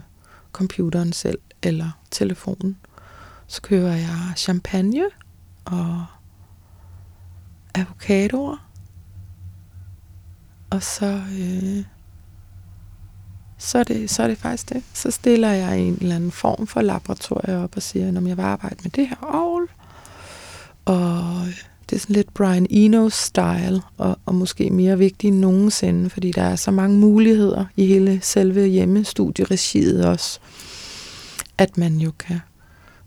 computeren 0.52 1.12
selv 1.12 1.38
eller 1.62 1.90
telefonen. 2.10 2.78
Så 3.46 3.62
køber 3.62 3.92
jeg 3.92 4.32
champagne 4.36 5.04
og 5.64 6.04
avocadoer. 7.74 8.68
Og 10.70 10.82
så, 10.82 11.22
øh, 11.38 11.84
så, 13.58 13.78
er 13.78 13.84
det, 13.84 14.10
så 14.10 14.22
er 14.22 14.28
det 14.28 14.38
faktisk 14.38 14.68
det. 14.68 14.82
Så 14.92 15.10
stiller 15.10 15.50
jeg 15.50 15.78
en 15.78 15.98
eller 16.00 16.16
anden 16.16 16.30
form 16.30 16.66
for 16.66 16.82
laboratorie 16.82 17.58
op 17.58 17.76
og 17.76 17.82
siger, 17.82 18.08
at 18.08 18.14
jeg 18.14 18.36
vil 18.36 18.42
arbejde 18.42 18.76
med 18.82 18.90
det 18.90 19.08
her 19.08 19.16
ovl. 19.22 19.68
Og 20.84 21.46
det 21.90 21.96
er 21.96 22.00
sådan 22.00 22.16
lidt 22.16 22.34
Brian 22.34 22.66
Eno-style, 22.70 23.80
og, 23.96 24.18
og 24.26 24.34
måske 24.34 24.70
mere 24.70 24.98
vigtigt 24.98 25.32
end 25.32 25.40
nogensinde, 25.40 26.10
fordi 26.10 26.32
der 26.32 26.42
er 26.42 26.56
så 26.56 26.70
mange 26.70 26.98
muligheder 26.98 27.64
i 27.76 27.86
hele 27.86 28.20
selve 28.22 28.66
hjemmestudieregiet 28.66 30.06
også, 30.06 30.40
at 31.58 31.78
man 31.78 31.96
jo 31.96 32.12
kan, 32.18 32.40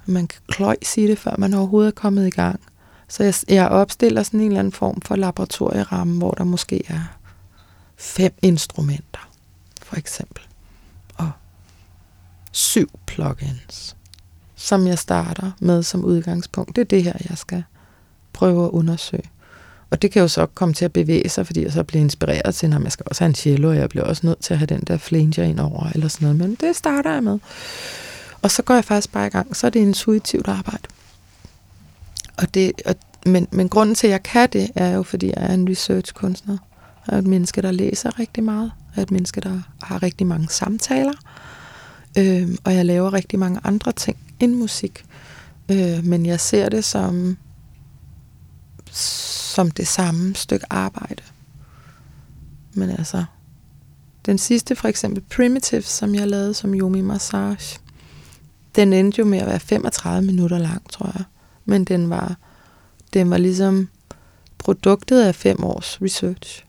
man 0.06 0.28
kan 0.28 0.42
kløjs 0.48 0.98
i 0.98 1.08
det, 1.08 1.20
før 1.20 1.36
man 1.38 1.54
overhovedet 1.54 1.88
er 1.88 1.96
kommet 1.96 2.28
i 2.28 2.30
gang. 2.30 2.60
Så 3.08 3.24
jeg, 3.24 3.34
jeg 3.50 3.68
opstiller 3.68 4.24
sådan 4.24 4.40
en 4.40 4.46
eller 4.46 4.60
anden 4.60 4.74
form 4.74 5.02
for 5.02 5.16
laboratorieramme, 5.16 6.18
hvor 6.18 6.32
der 6.32 6.44
måske 6.44 6.84
er 6.88 7.18
fem 7.98 8.34
instrumenter, 8.42 9.30
for 9.82 9.96
eksempel, 9.96 10.44
og 11.16 11.32
syv 12.52 12.90
plugins, 13.06 13.96
som 14.56 14.88
jeg 14.88 15.00
starter 15.00 15.52
med 15.60 15.84
som 15.84 16.06
udgangspunkt. 16.06 16.76
Det 16.76 16.82
er 16.82 16.86
det 16.86 17.04
her, 17.04 17.14
jeg 17.30 17.38
skal 17.38 17.64
prøve 18.34 18.66
at 18.66 18.70
undersøge. 18.70 19.24
Og 19.90 20.02
det 20.02 20.12
kan 20.12 20.22
jo 20.22 20.28
så 20.28 20.46
komme 20.46 20.74
til 20.74 20.86
at 20.86 20.94
bevæge 20.94 21.30
sig, 21.30 21.46
fordi 21.46 21.64
jeg 21.64 21.72
så 21.72 21.84
bliver 21.84 22.02
inspireret 22.02 22.56
til, 22.56 22.74
at 22.74 22.84
jeg 22.84 22.92
skal 22.92 23.06
også 23.10 23.24
have 23.24 23.30
en 23.30 23.36
cello, 23.36 23.70
og 23.70 23.76
jeg 23.76 23.90
bliver 23.90 24.06
også 24.06 24.28
nødt 24.28 24.40
til 24.40 24.54
at 24.54 24.58
have 24.58 24.66
den 24.66 24.82
der 24.82 24.98
flanger 24.98 25.44
ind 25.44 25.60
over, 25.60 25.90
eller 25.96 26.08
sådan 26.08 26.26
noget. 26.26 26.40
Men 26.40 26.58
det 26.62 26.76
starter 26.76 27.14
jeg 27.14 27.24
med. 27.24 27.40
Og 28.42 28.52
så 28.52 28.62
går 28.62 28.74
jeg 28.74 28.86
faktisk 28.86 29.12
bare 29.12 29.28
i 29.28 29.30
gang. 29.30 29.56
Så 29.56 29.68
er 29.68 29.72
det 29.72 29.80
intuitivt 29.80 30.48
arbejde. 30.48 30.84
Og 32.38 32.54
det, 32.54 32.82
og, 32.86 32.96
men, 33.26 33.48
men 33.52 33.70
grunden 33.70 33.96
til, 33.96 34.08
at 34.08 34.12
jeg 34.12 34.24
kan 34.24 34.50
det, 34.54 34.72
er 34.76 34.90
jo, 34.90 35.04
fordi 35.04 35.28
jeg 35.28 35.50
er 35.50 35.54
en 35.54 35.70
research-kunstner. 35.70 36.58
Jeg 37.08 37.14
er 37.14 37.18
et 37.18 37.28
menneske, 37.28 37.62
der 37.62 37.72
læser 37.72 38.20
rigtig 38.20 38.44
meget. 38.44 38.72
Jeg 38.96 39.02
er 39.02 39.06
et 39.06 39.12
menneske, 39.12 39.42
der 39.42 39.60
har 39.84 40.04
rigtig 40.04 40.28
mange 40.28 40.48
samtaler. 40.50 41.14
Øh, 42.18 42.50
og 42.64 42.76
jeg 42.76 42.86
laver 42.86 43.14
rigtig 43.14 43.40
mange 43.40 43.60
andre 43.64 43.92
ting 43.92 44.18
end 44.40 44.56
musik. 44.56 45.06
Øh, 45.72 46.06
men 46.06 46.26
jeg 46.26 46.40
ser 46.40 46.70
det 46.70 46.84
som, 46.84 47.38
som 48.92 49.72
det 49.72 49.88
samme 49.88 50.36
stykke 50.36 50.66
arbejde. 50.70 51.24
Men 52.74 52.90
altså, 52.90 53.26
den 54.26 54.38
sidste 54.38 54.76
for 54.76 54.88
eksempel 54.88 55.24
Primitive, 55.36 55.82
som 55.82 56.16
jeg 56.16 56.28
lavede 56.28 56.54
som 56.54 56.74
Yumi 56.74 57.02
Massage, 57.02 57.80
den 58.76 58.94
endte 58.94 59.20
jo 59.20 59.26
med 59.26 59.40
at 59.40 59.48
være 59.48 59.60
35 59.60 60.26
minutter 60.26 60.58
lang, 60.58 60.92
tror 60.92 61.12
jeg. 61.16 61.24
Men 61.66 61.86
den 61.86 62.10
var, 62.10 62.36
den 63.14 63.30
var 63.30 63.38
ligesom 63.38 63.90
produktet 64.58 65.22
af 65.22 65.36
fem 65.36 65.64
års 65.64 66.02
research. 66.02 66.66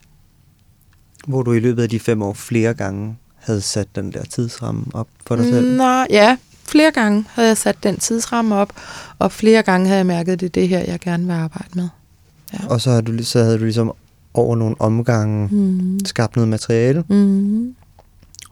Hvor 1.27 1.43
du 1.43 1.53
i 1.53 1.59
løbet 1.59 1.83
af 1.83 1.89
de 1.89 1.99
fem 1.99 2.21
år 2.21 2.33
flere 2.33 2.73
gange 2.73 3.17
havde 3.35 3.61
sat 3.61 3.95
den 3.95 4.13
der 4.13 4.23
tidsramme 4.23 4.85
op 4.93 5.07
for 5.27 5.35
dig 5.35 5.45
selv? 5.45 5.77
Nå, 5.77 6.05
ja. 6.09 6.37
Flere 6.65 6.91
gange 6.91 7.25
havde 7.29 7.47
jeg 7.47 7.57
sat 7.57 7.83
den 7.83 7.97
tidsramme 7.97 8.55
op, 8.55 8.73
og 9.19 9.31
flere 9.31 9.63
gange 9.63 9.87
havde 9.87 9.97
jeg 9.97 10.05
mærket, 10.05 10.31
at 10.31 10.39
det 10.39 10.45
er 10.45 10.49
det 10.49 10.67
her, 10.67 10.79
jeg 10.79 10.99
gerne 10.99 11.25
vil 11.25 11.33
arbejde 11.33 11.69
med. 11.75 11.89
Ja. 12.53 12.67
Og 12.67 12.81
så, 12.81 12.89
havde 12.89 13.01
du, 13.01 13.23
så 13.23 13.43
havde 13.43 13.57
du 13.57 13.63
ligesom 13.63 13.91
over 14.33 14.55
nogle 14.55 14.75
omgange 14.79 15.47
mm. 15.51 15.99
skabt 16.05 16.35
noget 16.35 16.49
materiale, 16.49 17.03
mm. 17.09 17.75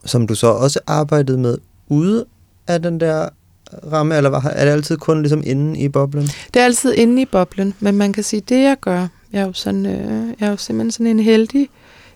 som 0.04 0.26
du 0.26 0.34
så 0.34 0.46
også 0.46 0.80
arbejdede 0.86 1.38
med 1.38 1.58
ude 1.88 2.24
af 2.66 2.82
den 2.82 3.00
der 3.00 3.28
ramme, 3.92 4.16
eller 4.16 4.30
er 4.30 4.64
det 4.64 4.72
altid 4.72 4.96
kun 4.96 5.22
ligesom 5.22 5.42
inde 5.46 5.80
i 5.80 5.88
boblen? 5.88 6.24
Det 6.54 6.60
er 6.60 6.64
altid 6.64 6.94
inde 6.94 7.22
i 7.22 7.24
boblen, 7.24 7.74
men 7.80 7.96
man 7.96 8.12
kan 8.12 8.24
sige, 8.24 8.42
det 8.48 8.62
jeg 8.62 8.76
gør, 8.80 9.08
jeg 9.32 9.42
er 9.42 9.46
jo, 9.46 9.52
sådan, 9.52 9.86
øh, 9.86 10.34
jeg 10.40 10.46
er 10.46 10.50
jo 10.50 10.56
simpelthen 10.56 10.90
sådan 10.90 11.06
en 11.06 11.20
heldig, 11.20 11.68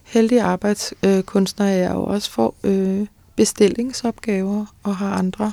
heldig 0.04 0.40
arbejdskunstner, 0.40 1.66
øh, 1.66 1.78
jeg 1.78 1.90
jo 1.90 2.04
også 2.04 2.30
får 2.30 2.54
øh, 2.64 3.06
bestillingsopgaver 3.36 4.66
og 4.82 4.96
har 4.96 5.10
andre 5.10 5.52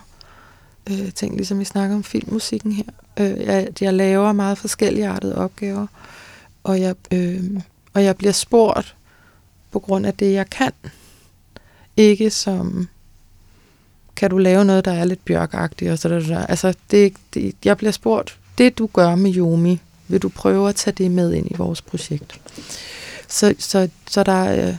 øh, 0.89 1.11
ting, 1.11 1.35
ligesom 1.35 1.59
vi 1.59 1.65
snakker 1.65 1.95
om 1.95 2.03
filmmusikken 2.03 2.71
her. 2.71 2.83
Øh, 3.19 3.41
jeg, 3.41 3.67
jeg 3.81 3.93
laver 3.93 4.31
meget 4.31 4.57
forskellige 4.57 5.07
artede 5.07 5.35
opgaver, 5.35 5.87
og 6.63 6.81
jeg, 6.81 6.95
øh, 7.11 7.43
og 7.93 8.03
jeg 8.03 8.17
bliver 8.17 8.31
spurgt 8.31 8.95
på 9.71 9.79
grund 9.79 10.05
af 10.05 10.13
det, 10.13 10.33
jeg 10.33 10.49
kan. 10.49 10.71
Ikke 11.97 12.29
som 12.29 12.87
kan 14.15 14.29
du 14.29 14.37
lave 14.37 14.65
noget, 14.65 14.85
der 14.85 14.91
er 14.91 15.05
lidt 15.05 15.25
bjørkagtigt? 15.25 15.91
Og 15.91 15.99
så 15.99 16.09
der, 16.09 16.19
der. 16.19 16.45
Altså, 16.45 16.73
det, 16.91 17.13
det, 17.33 17.55
jeg 17.65 17.77
bliver 17.77 17.91
spurgt, 17.91 18.39
det 18.57 18.77
du 18.77 18.89
gør 18.93 19.15
med 19.15 19.35
Yomi, 19.35 19.79
vil 20.07 20.21
du 20.21 20.29
prøve 20.29 20.69
at 20.69 20.75
tage 20.75 20.93
det 20.97 21.11
med 21.11 21.33
ind 21.33 21.51
i 21.51 21.55
vores 21.57 21.81
projekt? 21.81 22.41
Så, 23.27 23.55
så, 23.59 23.89
så, 24.07 24.23
der, 24.23 24.67
øh, 24.67 24.75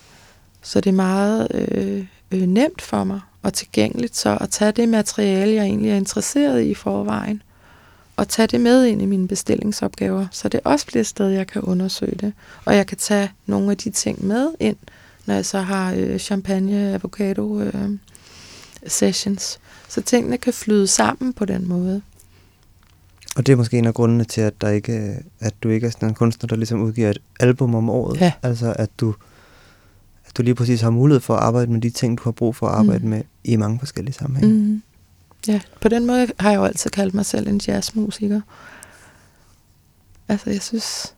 så 0.62 0.80
det 0.80 0.90
er 0.90 0.94
meget 0.94 1.48
øh, 1.54 2.04
øh, 2.30 2.42
nemt 2.42 2.82
for 2.82 3.04
mig 3.04 3.20
og 3.42 3.52
tilgængeligt 3.52 4.16
så 4.16 4.38
at 4.40 4.50
tage 4.50 4.72
det 4.72 4.88
materiale, 4.88 5.54
jeg 5.54 5.64
egentlig 5.64 5.90
er 5.90 5.96
interesseret 5.96 6.62
i 6.62 6.70
i 6.70 6.74
forvejen, 6.74 7.42
og 8.16 8.28
tage 8.28 8.46
det 8.46 8.60
med 8.60 8.84
ind 8.84 9.02
i 9.02 9.06
mine 9.06 9.28
bestillingsopgaver, 9.28 10.26
så 10.30 10.48
det 10.48 10.60
også 10.64 10.86
bliver 10.86 11.00
et 11.00 11.06
sted, 11.06 11.28
jeg 11.28 11.46
kan 11.46 11.62
undersøge 11.62 12.16
det. 12.20 12.32
Og 12.64 12.76
jeg 12.76 12.86
kan 12.86 12.96
tage 12.96 13.30
nogle 13.46 13.70
af 13.70 13.76
de 13.76 13.90
ting 13.90 14.26
med 14.26 14.48
ind, 14.60 14.76
når 15.26 15.34
jeg 15.34 15.46
så 15.46 15.58
har 15.58 15.94
øh, 15.96 16.18
champagne, 16.18 16.94
avocado, 16.94 17.60
øh, 17.60 17.90
sessions. 18.86 19.60
Så 19.88 20.02
tingene 20.02 20.38
kan 20.38 20.52
flyde 20.52 20.86
sammen 20.86 21.32
på 21.32 21.44
den 21.44 21.68
måde. 21.68 22.02
Og 23.36 23.46
det 23.46 23.52
er 23.52 23.56
måske 23.56 23.78
en 23.78 23.84
af 23.84 23.94
grundene 23.94 24.24
til, 24.24 24.40
at, 24.40 24.60
der 24.60 24.68
ikke, 24.68 25.22
at 25.40 25.54
du 25.62 25.68
ikke 25.68 25.86
er 25.86 25.90
sådan 25.90 26.08
en 26.08 26.14
kunstner, 26.14 26.46
der 26.46 26.56
ligesom 26.56 26.82
udgiver 26.82 27.10
et 27.10 27.18
album 27.40 27.74
om 27.74 27.90
året. 27.90 28.20
Ja. 28.20 28.32
Altså, 28.42 28.74
at 28.78 28.90
du, 29.00 29.14
at 30.26 30.36
du 30.36 30.42
lige 30.42 30.54
præcis 30.54 30.80
har 30.80 30.90
mulighed 30.90 31.20
for 31.20 31.34
at 31.34 31.42
arbejde 31.42 31.72
med 31.72 31.80
de 31.80 31.90
ting, 31.90 32.18
du 32.18 32.22
har 32.24 32.30
brug 32.30 32.56
for 32.56 32.66
at 32.66 32.74
arbejde 32.74 33.04
mm. 33.04 33.10
med 33.10 33.22
i 33.44 33.56
mange 33.56 33.78
forskellige 33.78 34.14
sammenhænge. 34.14 34.54
Mm. 34.54 34.82
Ja, 35.48 35.60
på 35.80 35.88
den 35.88 36.06
måde 36.06 36.28
har 36.40 36.50
jeg 36.50 36.58
jo 36.58 36.64
altid 36.64 36.90
kaldt 36.90 37.14
mig 37.14 37.26
selv 37.26 37.48
en 37.48 37.60
jazzmusiker. 37.66 38.40
Altså, 40.28 40.50
jeg 40.50 40.62
synes, 40.62 41.14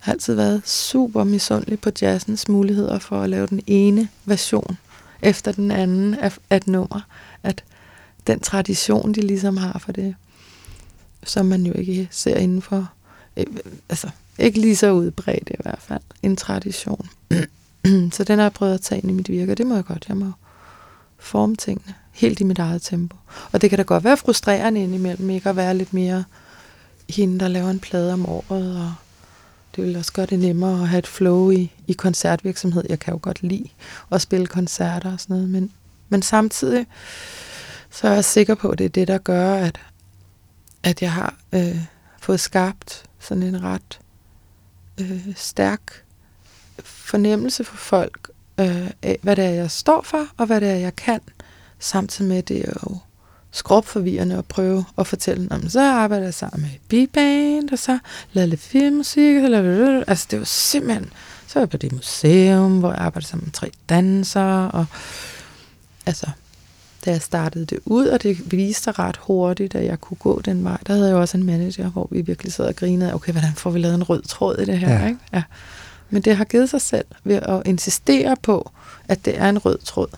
jeg 0.00 0.04
har 0.04 0.12
altid 0.12 0.34
været 0.34 0.68
super 0.68 1.24
misundelig 1.24 1.80
på 1.80 1.90
jazzens 2.02 2.48
muligheder 2.48 2.98
for 2.98 3.22
at 3.22 3.30
lave 3.30 3.46
den 3.46 3.60
ene 3.66 4.08
version 4.24 4.78
efter 5.22 5.52
den 5.52 5.70
anden 5.70 6.14
af, 6.14 6.38
af 6.50 6.56
et 6.56 6.66
nummer. 6.66 7.00
At 7.42 7.64
den 8.26 8.40
tradition, 8.40 9.14
de 9.14 9.20
ligesom 9.20 9.56
har 9.56 9.78
for 9.78 9.92
det, 9.92 10.14
som 11.24 11.46
man 11.46 11.66
jo 11.66 11.72
ikke 11.72 12.08
ser 12.10 12.36
inden 12.36 12.62
for, 12.62 12.90
øh, 13.36 13.46
altså 13.88 14.10
ikke 14.38 14.60
lige 14.60 14.76
så 14.76 14.92
udbredt 14.92 15.50
i 15.50 15.62
hvert 15.62 15.82
fald, 15.82 16.02
en 16.22 16.36
tradition. 16.36 17.08
så 18.12 18.24
den 18.24 18.38
har 18.38 18.44
jeg 18.44 18.52
prøvet 18.52 18.74
at 18.74 18.80
tage 18.80 19.00
ind 19.00 19.10
i 19.10 19.14
mit 19.14 19.28
virke, 19.28 19.52
og 19.52 19.58
det 19.58 19.66
må 19.66 19.74
jeg 19.74 19.84
godt. 19.84 20.04
Jeg 20.08 20.16
må 20.16 20.32
forme 21.20 21.56
tingene 21.56 21.94
helt 22.12 22.40
i 22.40 22.44
mit 22.44 22.58
eget 22.58 22.82
tempo. 22.82 23.16
Og 23.52 23.60
det 23.60 23.70
kan 23.70 23.76
da 23.76 23.82
godt 23.82 24.04
være 24.04 24.16
frustrerende 24.16 24.82
indimellem, 24.82 25.30
ikke 25.30 25.48
at 25.48 25.56
være 25.56 25.76
lidt 25.76 25.94
mere 25.94 26.24
hende, 27.08 27.40
der 27.40 27.48
laver 27.48 27.70
en 27.70 27.80
plade 27.80 28.12
om 28.12 28.26
året, 28.26 28.76
og 28.76 28.94
det 29.76 29.84
vil 29.84 29.96
også 29.96 30.12
gøre 30.12 30.26
det 30.26 30.38
nemmere 30.38 30.82
at 30.82 30.88
have 30.88 30.98
et 30.98 31.06
flow 31.06 31.50
i, 31.50 31.72
i 31.86 31.92
koncertvirksomhed. 31.92 32.84
Jeg 32.88 32.98
kan 32.98 33.14
jo 33.14 33.18
godt 33.22 33.42
lide 33.42 33.68
at 34.12 34.20
spille 34.20 34.46
koncerter 34.46 35.12
og 35.12 35.20
sådan 35.20 35.36
noget, 35.36 35.50
men, 35.50 35.72
men 36.08 36.22
samtidig 36.22 36.86
så 37.90 38.08
er 38.08 38.12
jeg 38.12 38.24
sikker 38.24 38.54
på, 38.54 38.68
at 38.68 38.78
det 38.78 38.84
er 38.84 38.88
det, 38.88 39.08
der 39.08 39.18
gør, 39.18 39.54
at, 39.54 39.80
at 40.82 41.02
jeg 41.02 41.12
har 41.12 41.34
øh, 41.52 41.78
fået 42.20 42.40
skabt 42.40 43.04
sådan 43.18 43.42
en 43.42 43.62
ret 43.62 44.00
øh, 45.00 45.28
stærk 45.36 46.04
fornemmelse 46.84 47.64
for 47.64 47.76
folk 47.76 48.30
øh, 48.60 48.90
af, 49.02 49.18
hvad 49.22 49.36
det 49.36 49.44
er, 49.44 49.50
jeg 49.50 49.70
står 49.70 50.02
for, 50.02 50.26
og 50.36 50.46
hvad 50.46 50.60
det 50.60 50.68
er, 50.70 50.74
jeg 50.74 50.96
kan, 50.96 51.20
samtidig 51.78 52.28
med, 52.28 52.42
det 52.42 52.68
er 52.68 52.72
jo 52.90 52.96
skrubforvirrende 53.50 54.36
at 54.38 54.44
prøve 54.46 54.84
at 54.98 55.06
fortælle, 55.06 55.48
om 55.52 55.68
så 55.68 55.80
arbejder 55.80 56.24
jeg 56.24 56.34
sammen 56.34 56.60
med 56.62 56.70
big 56.88 57.10
band, 57.10 57.70
og 57.70 57.78
så 57.78 57.98
lavede 58.32 58.50
lidt 58.50 58.60
filmmusik, 58.60 59.42
og 59.44 59.50
lavede, 59.50 60.04
altså 60.06 60.26
det 60.30 60.38
var 60.38 60.44
simpelthen, 60.44 61.10
så 61.46 61.54
var 61.54 61.60
jeg 61.62 61.70
på 61.70 61.76
det 61.76 61.92
museum, 61.92 62.78
hvor 62.78 62.90
jeg 62.90 62.98
arbejdede 63.00 63.28
sammen 63.30 63.44
med 63.46 63.52
tre 63.52 63.70
dansere, 63.88 64.70
og 64.70 64.86
altså, 66.06 66.26
da 67.04 67.10
jeg 67.10 67.22
startede 67.22 67.66
det 67.66 67.78
ud, 67.84 68.06
og 68.06 68.22
det 68.22 68.52
viste 68.52 68.82
sig 68.82 68.98
ret 68.98 69.16
hurtigt, 69.16 69.74
at 69.74 69.84
jeg 69.84 70.00
kunne 70.00 70.18
gå 70.18 70.40
den 70.44 70.64
vej, 70.64 70.78
der 70.86 70.92
havde 70.92 71.06
jeg 71.06 71.14
jo 71.14 71.20
også 71.20 71.36
en 71.36 71.44
manager, 71.44 71.90
hvor 71.90 72.08
vi 72.10 72.20
virkelig 72.20 72.52
sad 72.52 72.64
og 72.66 72.76
grinede, 72.76 73.14
okay, 73.14 73.32
hvordan 73.32 73.52
får 73.56 73.70
vi 73.70 73.78
lavet 73.78 73.94
en 73.94 74.02
rød 74.02 74.22
tråd 74.22 74.58
i 74.58 74.64
det 74.64 74.78
her, 74.78 74.90
Ja. 75.00 75.06
ikke? 75.06 75.18
Ja. 75.32 75.42
Men 76.10 76.22
det 76.22 76.36
har 76.36 76.44
givet 76.44 76.70
sig 76.70 76.80
selv 76.80 77.04
ved 77.24 77.36
at 77.36 77.62
insistere 77.64 78.36
på, 78.42 78.70
at 79.08 79.24
det 79.24 79.38
er 79.38 79.48
en 79.48 79.58
rød 79.58 79.78
tråd, 79.84 80.08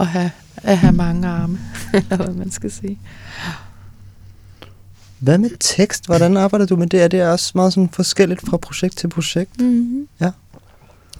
at 0.00 0.06
have, 0.06 0.30
at 0.56 0.78
have 0.78 0.92
mange 0.92 1.28
arme, 1.28 1.58
eller 1.94 2.16
hvad 2.16 2.34
man 2.34 2.50
skal 2.50 2.70
sige. 2.70 2.98
Hvad 5.18 5.38
med 5.38 5.50
tekst? 5.60 6.06
Hvordan 6.06 6.36
arbejder 6.36 6.66
du 6.66 6.76
med 6.76 6.86
det? 6.86 7.02
Er 7.02 7.08
det 7.08 7.22
også 7.22 7.52
meget 7.54 7.72
sådan 7.72 7.88
forskelligt 7.88 8.40
fra 8.46 8.56
projekt 8.56 8.96
til 8.96 9.08
projekt? 9.08 9.60
Mm-hmm. 9.60 10.08
Ja. 10.20 10.30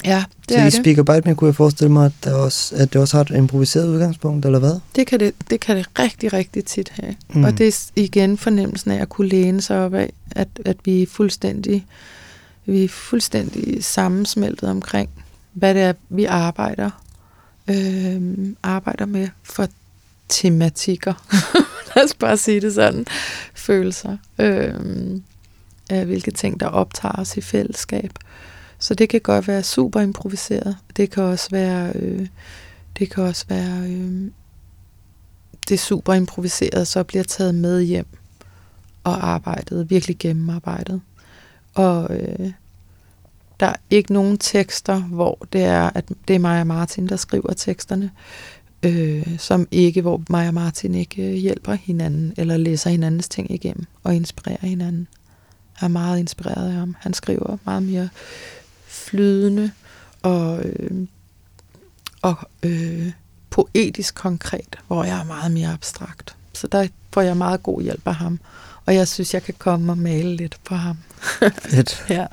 Ja, 0.05 0.23
det 0.49 0.55
så 0.55 0.57
er 0.57 0.61
i 0.61 0.65
det. 0.65 0.73
Speak 0.73 0.95
Bite 0.95 1.29
Me 1.29 1.35
kunne 1.35 1.47
jeg 1.47 1.55
forestille 1.55 1.91
mig, 1.91 2.05
at, 2.05 2.11
der 2.23 2.33
også, 2.33 2.75
at 2.75 2.93
det 2.93 3.01
også 3.01 3.17
har 3.17 3.21
et 3.21 3.29
improviseret 3.29 3.87
udgangspunkt, 3.87 4.45
eller 4.45 4.59
hvad? 4.59 4.79
Det 4.95 5.07
kan 5.07 5.19
det, 5.19 5.33
det 5.49 5.59
kan 5.59 5.77
det 5.77 5.85
rigtig, 5.99 6.33
rigtig 6.33 6.65
tit 6.65 6.89
have. 6.89 7.15
Mm. 7.29 7.43
Og 7.43 7.57
det 7.57 7.67
er 7.67 7.91
igen 7.95 8.37
fornemmelsen 8.37 8.91
af 8.91 9.01
at 9.01 9.09
kunne 9.09 9.27
læne 9.27 9.61
sig 9.61 9.85
op 9.85 9.93
af, 9.93 10.13
at, 10.31 10.47
at 10.65 10.77
vi 10.85 11.01
er 11.01 11.07
fuldstændig, 11.07 11.85
vi 12.67 12.83
er 12.83 12.89
fuldstændig 12.89 13.83
sammensmeltet 13.83 14.69
omkring, 14.69 15.09
hvad 15.53 15.73
det 15.73 15.81
er, 15.81 15.93
vi 16.09 16.25
arbejder, 16.25 16.89
øh, 17.69 18.55
arbejder 18.63 19.05
med 19.05 19.29
for 19.43 19.67
tematikker. 20.29 21.13
Lad 21.95 22.05
os 22.05 22.13
bare 22.13 22.37
sige 22.37 22.61
det 22.61 22.73
sådan. 22.73 23.05
Følelser. 23.53 24.17
Øh, 24.39 24.73
af 25.89 26.05
hvilke 26.05 26.31
ting, 26.31 26.59
der 26.59 26.67
optager 26.67 27.19
os 27.19 27.37
i 27.37 27.41
fællesskab. 27.41 28.11
Så 28.79 28.93
det 28.93 29.09
kan 29.09 29.21
godt 29.21 29.47
være 29.47 29.63
super 29.63 30.01
improviseret. 30.01 30.77
Det 30.97 31.11
kan 31.11 31.23
også 31.23 31.47
være, 31.51 31.91
øh, 31.95 32.27
det 32.99 33.09
kan 33.09 33.23
også 33.23 33.45
være 33.49 33.89
øh, 33.89 34.31
det 35.67 35.73
er 35.73 35.77
super 35.77 36.13
improviseret, 36.13 36.87
så 36.87 37.03
bliver 37.03 37.23
taget 37.23 37.55
med 37.55 37.81
hjem 37.81 38.07
og 39.03 39.27
arbejdet, 39.27 39.89
virkelig 39.89 40.17
gennemarbejdet. 40.19 41.01
Og 41.77 42.07
øh, 42.15 42.51
der 43.59 43.65
er 43.65 43.75
ikke 43.89 44.13
nogen 44.13 44.37
tekster, 44.37 44.99
hvor 44.99 45.47
det 45.53 45.63
er, 45.63 45.89
at 45.95 46.09
det 46.27 46.35
er 46.35 46.39
mig 46.39 46.61
og 46.61 46.67
Martin, 46.67 47.09
der 47.09 47.15
skriver 47.15 47.53
teksterne, 47.53 48.11
øh, 48.83 49.37
som 49.37 49.67
ikke, 49.71 50.01
hvor 50.01 50.21
mig 50.29 50.47
og 50.47 50.53
Martin 50.53 50.95
ikke 50.95 51.23
øh, 51.23 51.33
hjælper 51.33 51.73
hinanden, 51.73 52.33
eller 52.37 52.57
læser 52.57 52.89
hinandens 52.89 53.29
ting 53.29 53.51
igennem, 53.51 53.85
og 54.03 54.15
inspirerer 54.15 54.67
hinanden. 54.67 55.07
Jeg 55.81 55.85
er 55.85 55.91
meget 55.91 56.19
inspireret 56.19 56.67
af 56.67 56.73
ham. 56.73 56.95
Han 56.99 57.13
skriver 57.13 57.57
meget 57.65 57.83
mere 57.83 58.09
flydende 58.87 59.71
og, 60.21 60.65
øh, 60.65 61.07
og 62.21 62.35
øh, 62.63 63.11
poetisk 63.49 64.15
konkret, 64.15 64.79
hvor 64.87 65.03
jeg 65.03 65.19
er 65.19 65.23
meget 65.23 65.51
mere 65.51 65.73
abstrakt. 65.73 66.35
Så 66.53 66.67
der 66.67 66.87
får 67.13 67.21
jeg 67.21 67.37
meget 67.37 67.63
god 67.63 67.81
hjælp 67.81 68.07
af 68.07 68.15
ham. 68.15 68.39
Og 68.85 68.95
jeg 68.95 69.07
synes, 69.07 69.33
jeg 69.33 69.43
kan 69.43 69.53
komme 69.57 69.91
og 69.91 69.97
male 69.97 70.35
lidt 70.35 70.59
på 70.63 70.75
ham. 70.75 70.97
Fedt. 71.39 72.05
Ja. 72.09 72.25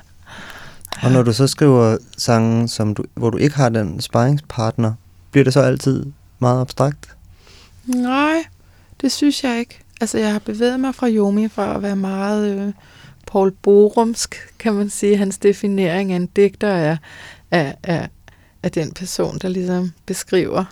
Og 1.03 1.11
når 1.11 1.23
du 1.23 1.33
så 1.33 1.47
skriver 1.47 1.97
sange, 2.17 2.67
som 2.67 2.93
du, 2.93 3.03
hvor 3.13 3.29
du 3.29 3.37
ikke 3.37 3.55
har 3.55 3.69
den 3.69 4.01
sparringspartner, 4.01 4.93
bliver 5.31 5.43
det 5.43 5.53
så 5.53 5.59
altid 5.61 6.05
meget 6.39 6.61
abstrakt? 6.61 7.15
Nej, 7.85 8.43
det 9.01 9.11
synes 9.11 9.43
jeg 9.43 9.59
ikke. 9.59 9.79
Altså, 10.01 10.17
jeg 10.17 10.31
har 10.31 10.39
bevæget 10.39 10.79
mig 10.79 10.95
fra 10.95 11.09
Yomi 11.09 11.47
fra 11.47 11.75
at 11.75 11.81
være 11.81 11.95
meget 11.95 12.57
øh, 12.57 12.73
Paul 13.27 13.51
Borumsk, 13.51 14.35
kan 14.59 14.73
man 14.73 14.89
sige. 14.89 15.17
Hans 15.17 15.37
definering 15.37 16.11
af 16.11 16.15
en 16.15 16.25
digter 16.25 16.67
er, 16.67 16.97
er, 17.51 17.73
er, 17.83 18.07
er 18.63 18.69
den 18.69 18.91
person, 18.91 19.37
der 19.37 19.49
ligesom 19.49 19.91
beskriver, 20.05 20.65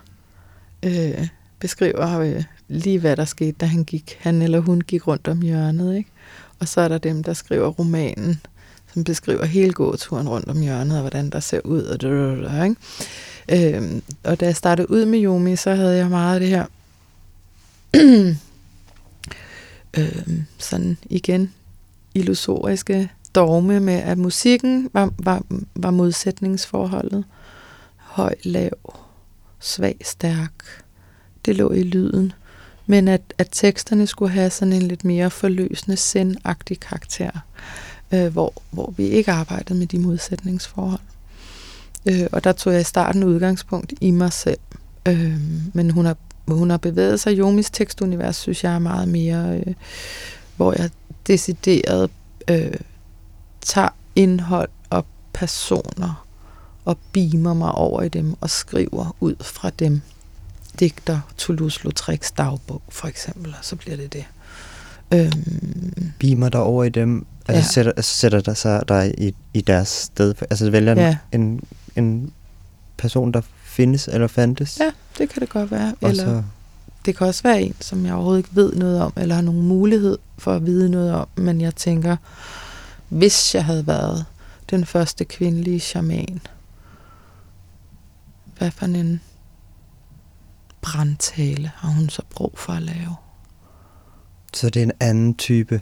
øh, 0.84 1.28
beskriver 1.60 2.20
øh, 2.20 2.44
lige, 2.68 3.00
hvad 3.00 3.16
der 3.16 3.26
skete, 3.26 3.52
da 3.52 3.66
han 3.66 3.84
gik, 3.84 4.18
han 4.22 4.42
eller 4.42 4.60
hun 4.60 4.82
gik 4.82 5.08
rundt 5.08 5.28
om 5.28 5.42
hjørnet. 5.42 5.98
Ikke? 5.98 6.10
Og 6.64 6.70
så 6.70 6.82
er 6.82 6.88
der 6.88 6.98
dem, 6.98 7.24
der 7.24 7.34
skriver 7.34 7.68
romanen, 7.68 8.42
som 8.94 9.04
beskriver 9.04 9.46
hele 9.46 9.74
gåturen 9.74 10.30
rundt 10.30 10.48
om 10.48 10.62
hjørnet, 10.62 10.96
og 10.96 11.02
hvordan 11.02 11.30
der 11.30 11.40
ser 11.40 11.60
ud. 11.64 11.84
Og, 11.84 12.02
det, 12.02 12.64
ikke? 12.64 13.78
Øhm, 13.78 14.04
og 14.24 14.40
da 14.40 14.46
jeg 14.46 14.56
startede 14.56 14.92
ud 14.92 15.06
med 15.06 15.24
Yomi, 15.24 15.56
så 15.56 15.76
havde 15.76 15.98
jeg 15.98 16.10
meget 16.10 16.34
af 16.34 16.40
det 16.40 16.50
her 16.50 16.66
øhm, 19.98 20.46
sådan 20.58 20.98
igen 21.06 21.54
illusoriske 22.14 23.12
dogme 23.36 23.80
med, 23.80 23.94
at 23.94 24.18
musikken 24.18 24.90
var, 24.94 25.12
var, 25.18 25.42
var 25.76 25.92
modsætningsforholdet. 25.92 27.24
Høj, 27.98 28.36
lav, 28.44 28.96
svag, 29.60 29.98
stærk. 30.04 30.84
Det 31.46 31.56
lå 31.56 31.72
i 31.72 31.84
lyden. 31.84 32.34
Men 32.86 33.08
at, 33.08 33.22
at 33.38 33.48
teksterne 33.52 34.08
skulle 34.08 34.32
have 34.32 34.50
sådan 34.50 34.74
en 34.74 34.82
lidt 34.82 35.06
mere 35.06 35.30
forløsende, 35.30 35.98
sendagtig 35.98 36.80
karakter, 36.80 37.32
øh, 38.12 38.28
hvor, 38.28 38.54
hvor 38.72 38.94
vi 38.98 39.04
ikke 39.04 39.32
arbejdede 39.32 39.80
med 39.80 39.88
de 39.88 40.00
modsætningsforhold. 40.00 41.00
Øh, 42.06 42.28
og 42.32 42.44
der 42.44 42.52
tog 42.52 42.74
jeg 42.74 42.82
i 42.82 42.84
starten 42.84 43.24
udgangspunkt 43.24 43.94
i 44.02 44.12
mig 44.12 44.34
selv. 44.34 44.60
Øh, 45.08 45.40
men 45.74 45.90
hun 45.90 46.06
har, 46.06 46.18
hun 46.48 46.70
har 46.70 46.78
bevæget 46.78 47.20
sig. 47.20 47.38
Jomis 47.38 47.70
tekstunivers 47.70 48.36
synes 48.36 48.64
jeg 48.64 48.76
er 48.76 48.80
meget 48.80 49.08
mere, 49.08 49.60
øh, 49.60 49.74
hvor 50.56 50.74
jeg 50.78 50.90
decideret 51.28 52.10
øh, 52.50 52.74
tager 53.62 53.90
indhold 54.16 54.70
og 54.90 55.06
personer 55.34 56.26
og 56.86 56.98
beamer 57.14 57.54
mig 57.54 57.72
over 57.72 58.02
i 58.02 58.10
dem 58.10 58.36
og 58.42 58.50
skriver 58.50 59.16
ud 59.20 59.36
fra 59.42 59.70
dem. 59.70 60.02
Digter 60.80 61.20
Toulouse-Lautrec's 61.42 62.34
dagbog, 62.38 62.82
for 62.90 63.08
eksempel, 63.08 63.56
og 63.60 63.66
så 63.66 63.76
bliver 63.76 63.98
det 63.98 64.14
det. 64.14 64.26
Øhm, 65.14 66.12
Beamer 66.20 66.50
dig 66.50 66.62
over 66.62 66.84
i 66.84 66.90
dem, 66.90 67.26
altså 67.48 67.60
Ja. 67.60 67.74
sætter, 67.74 67.92
altså 67.98 68.16
sætter 68.18 68.42
der 68.42 68.54
sig 68.54 68.84
dig 68.88 69.14
i, 69.18 69.36
i 69.54 69.62
deres 69.62 69.88
sted, 69.88 70.36
altså 70.50 70.70
vælger 70.70 71.02
Ja. 71.02 71.18
en, 71.32 71.42
en, 71.42 71.64
en 72.06 72.34
person, 72.98 73.32
der 73.32 73.42
findes 73.64 74.08
eller 74.08 74.28
fandtes, 74.28 74.80
ja, 74.80 74.92
det 75.18 75.30
kan 75.30 75.42
det 75.42 75.50
godt 75.50 75.72
være. 75.72 75.96
og 76.02 76.10
Eller 76.10 76.24
så, 76.26 76.44
det 77.06 77.18
kan 77.18 77.28
også 77.28 77.44
være 77.44 77.62
en, 77.62 77.76
som 77.82 78.06
jeg 78.06 78.14
overhovedet 78.14 78.40
ikke 78.40 78.56
ved 78.56 78.74
noget 78.76 79.02
om, 79.02 79.14
eller 79.18 79.36
har 79.36 79.42
nogen 79.42 79.62
mulighed 79.62 80.18
for 80.38 80.54
at 80.56 80.66
vide 80.66 80.90
noget 80.90 81.14
om, 81.14 81.28
men 81.36 81.62
jeg 81.62 81.76
tænker, 81.76 82.16
hvis 83.10 83.56
jeg 83.56 83.66
havde 83.66 83.88
været 83.88 84.26
den 84.70 84.86
første 84.86 85.26
kvindelige 85.26 85.80
shaman, 85.80 86.40
hvad 88.58 88.72
for 88.72 88.86
en 88.86 89.22
brandtale 90.84 91.72
har 91.76 91.90
hun 91.90 92.10
så 92.10 92.22
brug 92.30 92.54
for 92.58 92.74
at 92.74 92.82
lave? 92.82 93.16
så 94.58 94.70
det 94.70 94.80
er 94.80 94.84
en 94.84 94.92
anden 95.00 95.36
type 95.36 95.82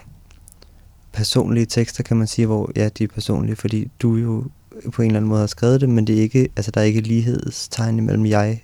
personlige 1.14 1.66
tekster, 1.66 2.04
kan 2.04 2.18
man 2.18 2.28
sige, 2.28 2.46
hvor 2.46 2.72
ja, 2.76 2.90
de 2.90 3.04
er 3.04 3.08
personlige, 3.08 3.56
fordi 3.56 3.92
du 4.02 4.16
jo 4.16 4.44
på 4.92 5.02
en 5.02 5.08
eller 5.08 5.20
anden 5.20 5.30
måde 5.30 5.40
har 5.40 5.48
skrevet 5.48 5.82
det, 5.82 5.90
men 5.90 6.08
det 6.08 6.18
er 6.18 6.22
ikke, 6.22 6.50
altså, 6.56 6.72
der 6.72 6.82
er 6.82 6.86
ikke 6.86 7.02
lighedstegn 7.02 7.98
imellem 7.98 8.26
jeg 8.26 8.64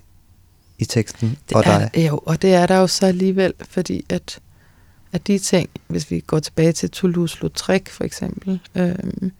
i 0.79 0.85
teksten 0.85 1.37
Det 1.49 1.57
og 1.57 1.63
er, 1.65 1.89
dig. 1.89 2.07
Jo, 2.07 2.19
og 2.25 2.41
det 2.41 2.53
er 2.53 2.65
der 2.65 2.77
jo 2.77 2.87
så 2.87 3.05
alligevel, 3.05 3.53
fordi 3.69 4.05
at, 4.09 4.39
at 5.11 5.27
de 5.27 5.39
ting, 5.39 5.69
hvis 5.87 6.11
vi 6.11 6.19
går 6.19 6.39
tilbage 6.39 6.71
til 6.71 6.89
Toulouse-Lautrec 6.95 7.89
for 7.89 8.03
eksempel, 8.03 8.59
øhm, 8.75 9.31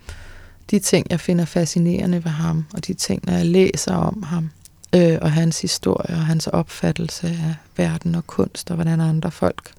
de 0.72 0.80
ting, 0.80 1.08
jeg 1.10 1.20
finder 1.20 1.46
fascinerende 1.46 2.24
ved 2.24 2.32
ham, 2.32 2.66
og 2.74 2.88
de 2.88 2.94
ting, 2.94 3.22
når 3.26 3.34
jeg 3.34 3.46
læser 3.46 3.96
om 3.96 4.24
ham, 4.24 4.50
øh, 4.96 5.18
og 5.22 5.32
hans 5.32 5.62
historie, 5.62 6.16
og 6.16 6.26
hans 6.26 6.48
opfattelse 6.48 7.28
af 7.28 7.56
verden 7.78 8.16
og 8.16 8.28
kunst, 8.28 8.70
og 8.70 8.76
hvordan 8.76 9.02
andre 9.02 9.32
folk, 9.32 9.72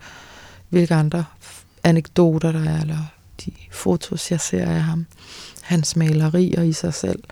hvilke 0.68 0.94
andre 0.94 1.24
anekdoter 1.84 2.52
der 2.52 2.70
er, 2.70 2.80
eller 2.80 2.98
de 3.46 3.50
fotos, 3.72 4.30
jeg 4.30 4.40
ser 4.40 4.66
af 4.66 4.80
ham, 4.82 5.06
hans 5.62 5.96
malerier 5.96 6.62
i 6.62 6.72
sig 6.72 6.94
selv, 6.94 7.22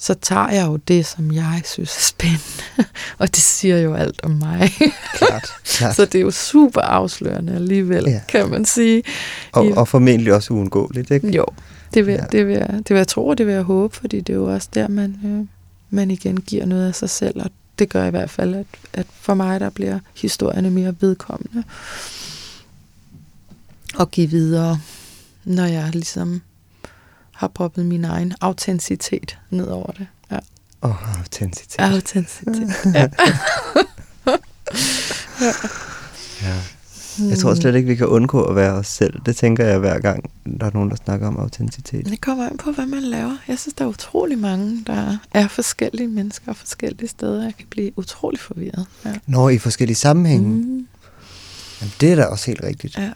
så 0.00 0.14
tager 0.14 0.48
jeg 0.50 0.66
jo 0.66 0.76
det, 0.76 1.06
som 1.06 1.32
jeg 1.32 1.62
synes 1.64 1.96
er 1.96 2.00
spændende. 2.00 2.62
og 3.18 3.28
det 3.28 3.36
siger 3.42 3.78
jo 3.78 3.94
alt 3.94 4.20
om 4.24 4.30
mig. 4.30 4.70
Klart, 5.14 5.52
klart. 5.64 5.94
så 5.96 6.04
det 6.04 6.14
er 6.14 6.20
jo 6.22 6.30
super 6.30 6.80
afslørende 6.80 7.54
alligevel, 7.54 8.04
Ja. 8.06 8.20
kan 8.28 8.48
man 8.50 8.64
sige. 8.64 9.02
og, 9.52 9.66
i- 9.66 9.72
og 9.72 9.88
formentlig 9.88 10.34
også 10.34 10.54
uundgåeligt, 10.54 11.10
ikke? 11.10 11.28
Jo, 11.36 11.44
det 11.94 12.06
vil, 12.06 12.12
ja. 12.14 12.24
det, 12.32 12.46
vil 12.46 12.54
jeg, 12.54 12.68
det 12.70 12.90
vil 12.90 12.96
jeg 12.96 13.08
tro, 13.08 13.26
og 13.26 13.38
det 13.38 13.46
vil 13.46 13.54
jeg 13.54 13.62
håbe, 13.62 13.96
fordi 13.96 14.20
det 14.20 14.32
er 14.32 14.36
jo 14.36 14.54
også 14.54 14.68
der, 14.74 14.88
man, 14.88 15.16
øh, 15.24 15.46
man 15.90 16.10
igen 16.10 16.40
giver 16.40 16.64
noget 16.66 16.88
af 16.88 16.94
sig 16.94 17.10
selv, 17.10 17.42
og 17.42 17.50
det 17.78 17.88
gør 17.88 18.04
i 18.06 18.10
hvert 18.10 18.30
fald, 18.30 18.54
at, 18.54 18.66
at 18.92 19.06
for 19.12 19.34
mig, 19.34 19.60
der 19.60 19.70
bliver 19.70 19.98
historierne 20.16 20.70
mere 20.70 20.94
vedkommende 21.00 21.64
og 23.94 24.10
give 24.10 24.30
videre, 24.30 24.80
når 25.44 25.64
jeg 25.64 25.90
ligesom 25.92 26.42
har 27.32 27.48
proppet 27.48 27.86
min 27.86 28.04
egen 28.04 28.34
autenticitet 28.40 29.38
ned 29.50 29.66
over 29.66 29.92
det. 29.92 30.06
Ja. 30.30 30.38
Og 30.80 30.96
autenticitet. 31.18 31.80
Autenticitet. 31.80 32.74
Ja. 32.94 33.08
Ja. 36.42 36.62
Jeg 37.20 37.38
tror 37.38 37.54
slet 37.54 37.74
ikke, 37.74 37.88
vi 37.88 37.94
kan 37.94 38.06
undgå 38.06 38.42
at 38.42 38.56
være 38.56 38.72
os 38.72 38.86
selv. 38.86 39.20
Det 39.26 39.36
tænker 39.36 39.64
jeg 39.64 39.78
hver 39.78 39.98
gang, 39.98 40.30
der 40.60 40.66
er 40.66 40.70
nogen, 40.74 40.90
der 40.90 40.96
snakker 40.96 41.26
om 41.26 41.36
autenticitet. 41.36 42.06
Det 42.06 42.20
kommer 42.20 42.46
an 42.46 42.56
på, 42.56 42.72
hvad 42.72 42.86
man 42.86 43.02
laver. 43.02 43.36
Jeg 43.48 43.58
synes, 43.58 43.74
der 43.74 43.84
er 43.84 43.88
utrolig 43.88 44.38
mange, 44.38 44.84
der 44.86 45.18
er 45.34 45.48
forskellige 45.48 46.08
mennesker 46.08 46.52
forskellige 46.52 47.08
steder. 47.08 47.42
Jeg 47.42 47.54
kan 47.58 47.66
blive 47.70 47.98
utrolig 47.98 48.40
forvirret. 48.40 48.86
Ja. 49.04 49.14
Når 49.26 49.50
i 49.50 49.58
forskellige 49.58 49.96
sammenhænge. 49.96 50.48
Mm. 50.48 50.86
Jamen, 51.80 51.92
det 52.00 52.12
er 52.12 52.16
da 52.16 52.24
også 52.24 52.46
helt 52.46 52.62
rigtigt. 52.64 52.98
Ja. 52.98 53.10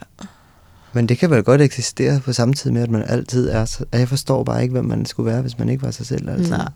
Men 0.93 1.09
det 1.09 1.17
kan 1.17 1.29
vel 1.29 1.43
godt 1.43 1.61
eksistere 1.61 2.19
på 2.19 2.33
samme 2.33 2.53
tid 2.53 2.71
med, 2.71 2.81
at 2.81 2.89
man 2.89 3.03
altid 3.07 3.49
er 3.49 3.65
så... 3.65 3.85
Jeg 3.91 4.09
forstår 4.09 4.43
bare 4.43 4.61
ikke, 4.61 4.71
hvem 4.71 4.85
man 4.85 5.05
skulle 5.05 5.31
være, 5.31 5.41
hvis 5.41 5.59
man 5.59 5.69
ikke 5.69 5.83
var 5.83 5.91
sig 5.91 6.05
selv 6.05 6.29
altid. 6.29 6.49
Nej, 6.49 6.69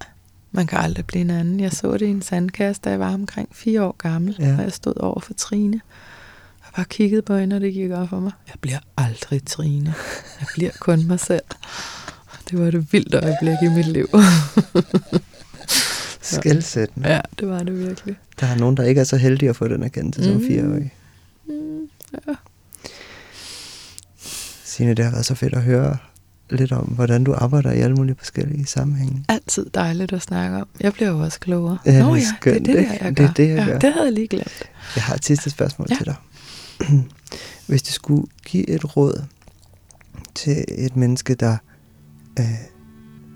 man 0.51 0.67
kan 0.67 0.79
aldrig 0.79 1.05
blive 1.05 1.21
en 1.21 1.29
anden. 1.29 1.59
Jeg 1.59 1.71
så 1.71 1.93
det 1.93 2.01
i 2.01 2.09
en 2.09 2.21
sandkasse, 2.21 2.81
da 2.85 2.89
jeg 2.89 2.99
var 2.99 3.13
omkring 3.13 3.49
fire 3.51 3.83
år 3.83 3.95
gammel, 3.97 4.35
ja. 4.39 4.55
og 4.57 4.63
jeg 4.63 4.73
stod 4.73 4.99
over 4.99 5.19
for 5.19 5.33
Trine. 5.33 5.81
Jeg 6.77 6.81
bare 6.83 6.89
kiggede 6.89 7.21
på 7.21 7.37
hende, 7.37 7.55
og 7.55 7.61
det 7.61 7.73
gik 7.73 7.91
op 7.91 8.09
for 8.09 8.19
mig. 8.19 8.31
Jeg 8.47 8.55
bliver 8.61 8.77
aldrig 8.97 9.45
Trine. 9.45 9.93
Jeg 10.39 10.47
bliver 10.53 10.71
kun 10.79 11.07
mig 11.07 11.19
selv. 11.19 11.41
Det 12.49 12.59
var 12.59 12.71
det 12.71 12.93
vildt 12.93 13.15
øjeblik 13.15 13.55
i 13.63 13.67
mit 13.75 13.87
liv. 13.87 14.07
Skældsættende. 16.21 17.09
ja, 17.09 17.21
det 17.39 17.49
var 17.49 17.63
det 17.63 17.79
virkelig. 17.79 18.15
Der 18.39 18.47
er 18.47 18.55
nogen, 18.57 18.77
der 18.77 18.83
ikke 18.83 19.01
er 19.01 19.05
så 19.05 19.17
heldige 19.17 19.49
at 19.49 19.55
få 19.55 19.67
den 19.67 19.83
erkendelse 19.83 20.23
som 20.23 20.33
Mm. 20.33 20.47
fireårig. 20.47 20.93
Mm, 21.47 21.89
ja. 22.27 22.33
Signe, 24.63 24.93
det 24.93 25.05
har 25.05 25.11
været 25.11 25.25
så 25.25 25.35
fedt 25.35 25.53
at 25.53 25.61
høre 25.63 25.97
lidt 26.49 26.71
om, 26.71 26.85
hvordan 26.85 27.23
du 27.23 27.33
arbejder 27.33 27.71
i 27.71 27.79
alle 27.79 27.95
mulige 27.95 28.15
forskellige 28.17 28.65
sammenhænge. 28.65 29.25
Altid 29.29 29.65
dejligt 29.73 30.13
at 30.13 30.21
snakke 30.21 30.57
om. 30.57 30.67
Jeg 30.79 30.93
bliver 30.93 31.09
jo 31.09 31.19
også 31.19 31.39
klogere. 31.39 31.77
Ja, 31.85 31.91
det 31.91 31.99
er 31.99 32.03
Nå 32.03 32.15
ja, 32.15 32.21
det 32.21 32.27
er 32.27 32.33
skønt, 32.41 32.65
det, 32.65 32.73
der, 32.75 32.79
ikke? 32.79 32.97
jeg 33.01 33.17
Det 33.17 33.23
er 33.23 33.27
gør. 33.27 33.33
det, 33.33 33.47
jeg 33.49 33.57
ja, 33.57 33.65
gør. 33.65 33.79
Det 33.79 33.93
havde 33.93 34.05
jeg 34.05 34.13
lige 34.13 34.27
glemt. 34.27 34.63
Jeg 34.95 35.03
har 35.03 35.15
et 35.15 35.25
sidste 35.25 35.49
spørgsmål 35.49 35.87
Ja. 35.91 35.95
til 35.95 36.05
dig. 36.05 36.15
Hvis 37.67 37.83
du 37.83 37.91
skulle 37.91 38.27
give 38.45 38.69
et 38.69 38.97
råd 38.97 39.23
til 40.35 40.65
et 40.77 40.95
menneske, 40.95 41.35
der 41.35 41.57
øh, 42.39 42.45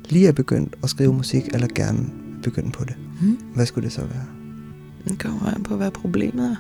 lige 0.10 0.28
er 0.28 0.32
begyndt 0.32 0.76
at 0.84 0.90
skrive 0.90 1.14
musik, 1.14 1.44
eller 1.54 1.68
gerne 1.76 2.10
begynde 2.44 2.72
på 2.72 2.84
det, 2.86 2.96
Mm. 3.22 3.38
hvad 3.56 3.66
skulle 3.66 3.86
det 3.86 3.94
så 3.94 4.02
være? 4.02 4.26
Det 5.08 5.20
kommer 5.20 5.54
an 5.56 5.64
på, 5.64 5.76
hvad 5.78 5.92
problemet 5.92 6.46
er. 6.52 6.56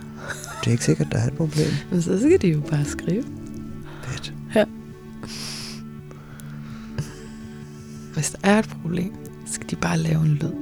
Det 0.59 0.67
er 0.67 0.71
ikke 0.71 0.85
sikkert, 0.85 1.07
der 1.11 1.17
er 1.17 1.27
et 1.27 1.33
problem. 1.33 1.67
Men 1.91 2.01
så 2.01 2.19
skal 2.19 2.41
de 2.41 2.47
jo 2.47 2.61
bare 2.61 2.85
skrive. 2.85 3.23
Fedt. 4.03 4.33
Ja. 4.55 4.65
Hvis 8.13 8.29
der 8.31 8.37
er 8.49 8.59
et 8.59 8.69
problem, 8.69 9.13
så 9.45 9.53
skal 9.53 9.69
de 9.69 9.75
bare 9.75 9.97
lave 9.97 10.21
en 10.21 10.27
lyd. 10.33 10.53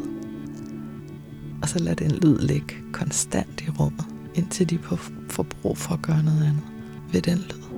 Og 1.61 1.69
så 1.69 1.79
lad 1.79 1.95
den 1.95 2.11
lyd 2.11 2.39
ligge 2.39 2.75
konstant 2.91 3.61
i 3.61 3.69
rummet, 3.69 4.05
indtil 4.35 4.69
de 4.69 4.79
får 4.83 4.95
får 5.29 5.43
brug 5.43 5.77
for 5.77 5.93
at 5.93 6.01
gøre 6.01 6.23
noget 6.23 6.43
andet 6.43 6.63
ved 7.11 7.21
den 7.21 7.37
lyd. 7.37 7.69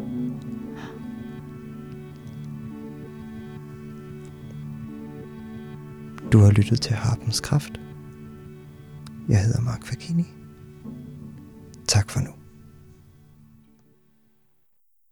Du 6.32 6.40
har 6.40 6.52
lyttet 6.52 6.82
til 6.82 6.96
Harpens 6.96 7.40
Kraft. 7.40 7.72
Jeg 9.30 9.42
hedder 9.42 9.62
Mark 9.62 9.86
Fakini. 9.86 10.26
Tak 11.88 12.10
for 12.10 12.20
nu. 12.20 12.41